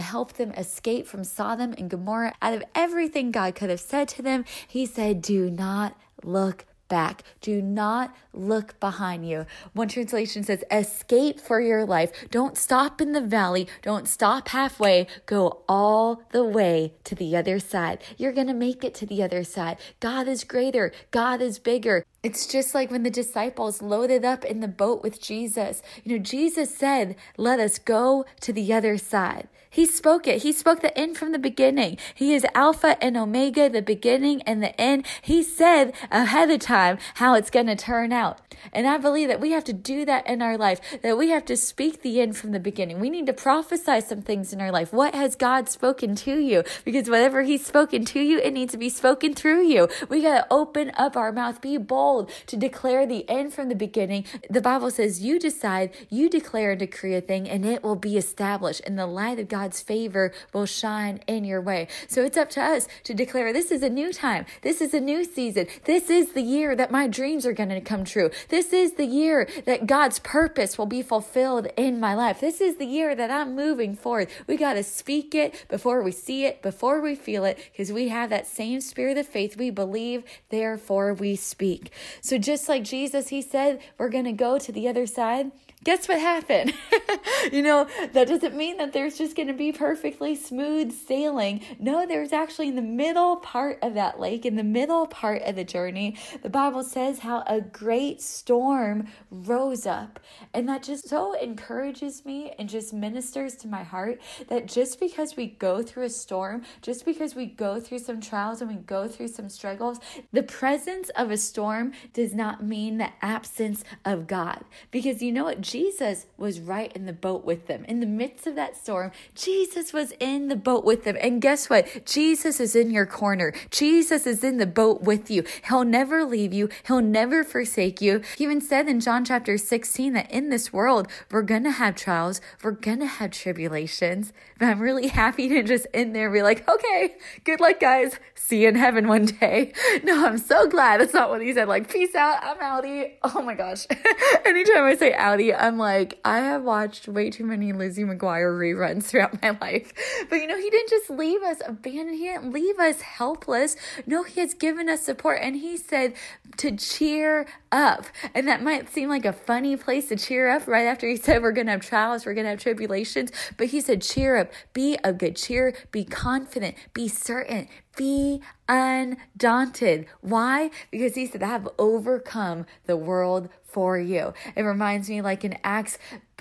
help 0.00 0.34
them 0.34 0.52
escape 0.52 0.91
escape 0.92 1.06
from 1.06 1.24
Sodom 1.24 1.74
and 1.78 1.88
Gomorrah, 1.88 2.34
out 2.42 2.52
of 2.52 2.62
everything 2.74 3.30
God 3.30 3.54
could 3.54 3.70
have 3.70 3.80
said 3.80 4.08
to 4.08 4.22
them, 4.22 4.44
He 4.68 4.84
said, 4.84 5.22
Do 5.22 5.50
not 5.50 5.96
look 6.22 6.66
back. 6.88 7.22
Do 7.40 7.62
not 7.62 8.14
look 8.34 8.78
behind 8.78 9.26
you. 9.26 9.46
One 9.72 9.88
translation 9.88 10.44
says, 10.44 10.62
escape 10.70 11.40
for 11.40 11.58
your 11.58 11.86
life. 11.86 12.12
Don't 12.30 12.58
stop 12.58 13.00
in 13.00 13.12
the 13.12 13.22
valley. 13.22 13.66
Don't 13.80 14.06
stop 14.06 14.48
halfway. 14.48 15.06
Go 15.24 15.62
all 15.66 16.22
the 16.32 16.44
way 16.44 16.92
to 17.04 17.14
the 17.14 17.34
other 17.34 17.58
side. 17.58 18.02
You're 18.18 18.34
going 18.34 18.48
to 18.48 18.52
make 18.52 18.84
it 18.84 18.92
to 18.96 19.06
the 19.06 19.22
other 19.22 19.42
side. 19.42 19.78
God 20.00 20.28
is 20.28 20.44
greater. 20.44 20.92
God 21.10 21.40
is 21.40 21.58
bigger. 21.58 22.04
It's 22.22 22.46
just 22.46 22.72
like 22.72 22.88
when 22.92 23.02
the 23.02 23.10
disciples 23.10 23.82
loaded 23.82 24.24
up 24.24 24.44
in 24.44 24.60
the 24.60 24.68
boat 24.68 25.02
with 25.02 25.20
Jesus. 25.20 25.82
You 26.04 26.12
know, 26.12 26.22
Jesus 26.22 26.72
said, 26.72 27.16
Let 27.36 27.58
us 27.58 27.80
go 27.80 28.24
to 28.42 28.52
the 28.52 28.72
other 28.72 28.96
side. 28.96 29.48
He 29.68 29.86
spoke 29.86 30.28
it. 30.28 30.42
He 30.42 30.52
spoke 30.52 30.82
the 30.82 30.96
end 30.96 31.16
from 31.16 31.32
the 31.32 31.38
beginning. 31.38 31.96
He 32.14 32.34
is 32.34 32.46
Alpha 32.54 33.02
and 33.02 33.16
Omega, 33.16 33.68
the 33.68 33.82
beginning 33.82 34.42
and 34.42 34.62
the 34.62 34.78
end. 34.80 35.06
He 35.22 35.42
said 35.42 35.94
ahead 36.12 36.50
of 36.50 36.60
time 36.60 36.98
how 37.14 37.34
it's 37.34 37.50
going 37.50 37.66
to 37.66 37.74
turn 37.74 38.12
out. 38.12 38.38
And 38.72 38.86
I 38.86 38.98
believe 38.98 39.28
that 39.28 39.40
we 39.40 39.52
have 39.52 39.64
to 39.64 39.72
do 39.72 40.04
that 40.04 40.26
in 40.28 40.42
our 40.42 40.58
life, 40.58 40.78
that 41.02 41.16
we 41.16 41.30
have 41.30 41.46
to 41.46 41.56
speak 41.56 42.02
the 42.02 42.20
end 42.20 42.36
from 42.36 42.52
the 42.52 42.60
beginning. 42.60 43.00
We 43.00 43.10
need 43.10 43.26
to 43.26 43.32
prophesy 43.32 44.02
some 44.02 44.20
things 44.20 44.52
in 44.52 44.60
our 44.60 44.70
life. 44.70 44.92
What 44.92 45.14
has 45.14 45.34
God 45.34 45.70
spoken 45.70 46.14
to 46.16 46.38
you? 46.38 46.64
Because 46.84 47.08
whatever 47.08 47.42
He's 47.42 47.64
spoken 47.64 48.04
to 48.04 48.20
you, 48.20 48.38
it 48.40 48.52
needs 48.52 48.72
to 48.72 48.78
be 48.78 48.90
spoken 48.90 49.32
through 49.32 49.64
you. 49.66 49.88
We 50.10 50.20
got 50.20 50.34
to 50.34 50.46
open 50.52 50.92
up 50.96 51.16
our 51.16 51.32
mouth, 51.32 51.62
be 51.62 51.78
bold 51.78 52.11
to 52.46 52.56
declare 52.56 53.06
the 53.06 53.28
end 53.28 53.52
from 53.52 53.68
the 53.68 53.74
beginning. 53.74 54.24
The 54.48 54.60
Bible 54.60 54.90
says, 54.90 55.22
You 55.22 55.38
decide, 55.38 55.90
you 56.08 56.28
declare 56.28 56.72
and 56.72 56.80
decree 56.80 57.14
a 57.14 57.20
thing, 57.20 57.48
and 57.48 57.64
it 57.64 57.82
will 57.82 57.96
be 57.96 58.16
established. 58.16 58.82
And 58.86 58.98
the 58.98 59.06
light 59.06 59.38
of 59.38 59.48
God's 59.48 59.80
favor 59.80 60.32
will 60.52 60.66
shine 60.66 61.20
in 61.26 61.44
your 61.44 61.60
way. 61.60 61.88
So 62.08 62.22
it's 62.22 62.36
up 62.36 62.50
to 62.50 62.62
us 62.62 62.88
to 63.04 63.14
declare 63.14 63.52
this 63.52 63.70
is 63.70 63.82
a 63.82 63.88
new 63.88 64.12
time. 64.12 64.46
This 64.62 64.80
is 64.80 64.94
a 64.94 65.00
new 65.00 65.24
season. 65.24 65.66
This 65.84 66.10
is 66.10 66.32
the 66.32 66.42
year 66.42 66.76
that 66.76 66.90
my 66.90 67.06
dreams 67.06 67.46
are 67.46 67.52
going 67.52 67.68
to 67.70 67.80
come 67.80 68.04
true. 68.04 68.30
This 68.48 68.72
is 68.72 68.92
the 68.92 69.06
year 69.06 69.48
that 69.64 69.86
God's 69.86 70.18
purpose 70.18 70.78
will 70.78 70.86
be 70.86 71.02
fulfilled 71.02 71.68
in 71.76 72.00
my 72.00 72.14
life. 72.14 72.40
This 72.40 72.60
is 72.60 72.76
the 72.76 72.86
year 72.86 73.14
that 73.14 73.30
I'm 73.30 73.54
moving 73.54 73.94
forward. 73.94 74.28
We 74.46 74.56
got 74.56 74.74
to 74.74 74.82
speak 74.82 75.34
it 75.34 75.66
before 75.68 76.02
we 76.02 76.12
see 76.12 76.44
it, 76.44 76.62
before 76.62 77.00
we 77.00 77.14
feel 77.14 77.44
it, 77.44 77.58
because 77.72 77.92
we 77.92 78.08
have 78.08 78.30
that 78.30 78.46
same 78.46 78.80
spirit 78.80 79.18
of 79.18 79.26
faith. 79.26 79.56
We 79.56 79.70
believe, 79.70 80.24
therefore 80.50 81.14
we 81.14 81.36
speak. 81.36 81.90
So 82.20 82.38
just 82.38 82.68
like 82.68 82.84
Jesus, 82.84 83.28
he 83.28 83.42
said, 83.42 83.80
we're 83.98 84.08
going 84.08 84.24
to 84.24 84.32
go 84.32 84.58
to 84.58 84.72
the 84.72 84.88
other 84.88 85.06
side 85.06 85.52
guess 85.84 86.08
what 86.08 86.20
happened? 86.20 86.74
you 87.52 87.62
know, 87.62 87.86
that 88.12 88.28
doesn't 88.28 88.56
mean 88.56 88.76
that 88.76 88.92
there's 88.92 89.18
just 89.18 89.36
going 89.36 89.48
to 89.48 89.54
be 89.54 89.72
perfectly 89.72 90.34
smooth 90.34 90.92
sailing. 90.92 91.60
No, 91.78 92.06
there's 92.06 92.32
actually 92.32 92.68
in 92.68 92.76
the 92.76 92.82
middle 92.82 93.36
part 93.36 93.78
of 93.82 93.94
that 93.94 94.20
lake, 94.20 94.46
in 94.46 94.56
the 94.56 94.62
middle 94.62 95.06
part 95.06 95.42
of 95.42 95.56
the 95.56 95.64
journey, 95.64 96.16
the 96.42 96.50
Bible 96.50 96.84
says 96.84 97.20
how 97.20 97.42
a 97.46 97.60
great 97.60 98.20
storm 98.20 99.08
rose 99.30 99.86
up. 99.86 100.20
And 100.54 100.68
that 100.68 100.82
just 100.82 101.08
so 101.08 101.34
encourages 101.34 102.24
me 102.24 102.52
and 102.58 102.68
just 102.68 102.92
ministers 102.92 103.56
to 103.56 103.68
my 103.68 103.82
heart 103.82 104.20
that 104.48 104.66
just 104.66 105.00
because 105.00 105.36
we 105.36 105.46
go 105.46 105.82
through 105.82 106.04
a 106.04 106.10
storm, 106.10 106.62
just 106.80 107.04
because 107.04 107.34
we 107.34 107.46
go 107.46 107.80
through 107.80 107.98
some 107.98 108.20
trials 108.20 108.60
and 108.60 108.70
we 108.70 108.76
go 108.76 109.08
through 109.08 109.28
some 109.28 109.48
struggles, 109.48 109.98
the 110.32 110.42
presence 110.42 111.10
of 111.16 111.30
a 111.30 111.36
storm 111.36 111.92
does 112.12 112.34
not 112.34 112.62
mean 112.62 112.98
the 112.98 113.08
absence 113.20 113.84
of 114.04 114.26
God. 114.26 114.64
Because 114.90 115.22
you 115.22 115.32
know 115.32 115.44
what? 115.44 115.60
Jesus 115.72 116.26
was 116.36 116.60
right 116.60 116.92
in 116.92 117.06
the 117.06 117.14
boat 117.14 117.46
with 117.46 117.66
them. 117.66 117.86
In 117.86 118.00
the 118.00 118.06
midst 118.06 118.46
of 118.46 118.56
that 118.56 118.76
storm, 118.76 119.10
Jesus 119.34 119.90
was 119.90 120.12
in 120.20 120.48
the 120.48 120.54
boat 120.54 120.84
with 120.84 121.04
them. 121.04 121.16
And 121.18 121.40
guess 121.40 121.70
what? 121.70 122.04
Jesus 122.04 122.60
is 122.60 122.76
in 122.76 122.90
your 122.90 123.06
corner. 123.06 123.54
Jesus 123.70 124.26
is 124.26 124.44
in 124.44 124.58
the 124.58 124.66
boat 124.66 125.00
with 125.00 125.30
you. 125.30 125.44
He'll 125.66 125.86
never 125.86 126.26
leave 126.26 126.52
you, 126.52 126.68
He'll 126.86 127.00
never 127.00 127.42
forsake 127.42 128.02
you. 128.02 128.20
He 128.36 128.44
even 128.44 128.60
said 128.60 128.86
in 128.86 129.00
John 129.00 129.24
chapter 129.24 129.56
16 129.56 130.12
that 130.12 130.30
in 130.30 130.50
this 130.50 130.74
world, 130.74 131.08
we're 131.30 131.40
going 131.40 131.64
to 131.64 131.70
have 131.70 131.96
trials, 131.96 132.42
we're 132.62 132.72
going 132.72 132.98
to 132.98 133.06
have 133.06 133.30
tribulations. 133.30 134.34
But 134.58 134.66
I'm 134.66 134.80
really 134.80 135.08
happy 135.08 135.48
to 135.48 135.62
just 135.62 135.86
in 135.94 136.12
there 136.12 136.30
be 136.30 136.42
like, 136.42 136.68
okay, 136.68 137.16
good 137.44 137.60
luck, 137.60 137.80
guys. 137.80 138.18
See 138.34 138.64
you 138.64 138.68
in 138.68 138.74
heaven 138.74 139.08
one 139.08 139.24
day. 139.24 139.72
No, 140.04 140.26
I'm 140.26 140.38
so 140.38 140.66
glad 140.66 141.00
that's 141.00 141.14
not 141.14 141.30
what 141.30 141.42
he 141.42 141.52
said. 141.52 141.68
Like, 141.68 141.90
peace 141.90 142.14
out. 142.14 142.42
I'm 142.42 142.56
outie. 142.58 143.12
Oh 143.22 143.40
my 143.42 143.54
gosh. 143.54 143.86
Anytime 144.44 144.84
I 144.84 144.96
say 144.96 145.12
outie, 145.12 145.56
I'm 145.62 145.78
like, 145.78 146.18
I 146.24 146.40
have 146.40 146.64
watched 146.64 147.06
way 147.06 147.30
too 147.30 147.44
many 147.44 147.72
Lizzie 147.72 148.02
McGuire 148.02 148.50
reruns 148.50 149.04
throughout 149.04 149.40
my 149.40 149.56
life. 149.60 149.92
But 150.28 150.36
you 150.36 150.48
know, 150.48 150.58
he 150.58 150.68
didn't 150.68 150.90
just 150.90 151.08
leave 151.08 151.40
us 151.42 151.62
abandoned, 151.64 152.18
he 152.18 152.24
didn't 152.24 152.52
leave 152.52 152.80
us 152.80 153.00
helpless. 153.00 153.76
No, 154.04 154.24
he 154.24 154.40
has 154.40 154.54
given 154.54 154.88
us 154.88 155.02
support. 155.02 155.38
And 155.40 155.54
he 155.54 155.76
said 155.76 156.14
to 156.56 156.76
cheer 156.76 157.46
up. 157.70 158.06
And 158.34 158.48
that 158.48 158.60
might 158.60 158.88
seem 158.88 159.08
like 159.08 159.24
a 159.24 159.32
funny 159.32 159.76
place 159.76 160.08
to 160.08 160.16
cheer 160.16 160.48
up 160.48 160.66
right 160.66 160.86
after 160.86 161.06
he 161.06 161.16
said 161.16 161.42
we're 161.42 161.52
going 161.52 161.66
to 161.66 161.72
have 161.72 161.80
trials, 161.80 162.26
we're 162.26 162.34
going 162.34 162.44
to 162.44 162.50
have 162.50 162.60
tribulations. 162.60 163.30
But 163.56 163.68
he 163.68 163.80
said, 163.80 164.02
cheer 164.02 164.36
up, 164.36 164.50
be 164.72 164.98
of 165.04 165.16
good 165.16 165.36
cheer, 165.36 165.76
be 165.92 166.04
confident, 166.04 166.74
be 166.92 167.06
certain, 167.06 167.68
be 167.96 168.40
undaunted. 168.68 170.06
Why? 170.20 170.70
Because 170.90 171.14
he 171.14 171.26
said, 171.26 171.42
I 171.42 171.48
have 171.48 171.68
overcome 171.78 172.66
the 172.86 172.96
world 172.96 173.48
for 173.64 173.98
you. 173.98 174.34
It 174.54 174.62
reminds 174.62 175.08
me, 175.08 175.22
like 175.22 175.44
in 175.44 175.58
Acts, 175.64 175.98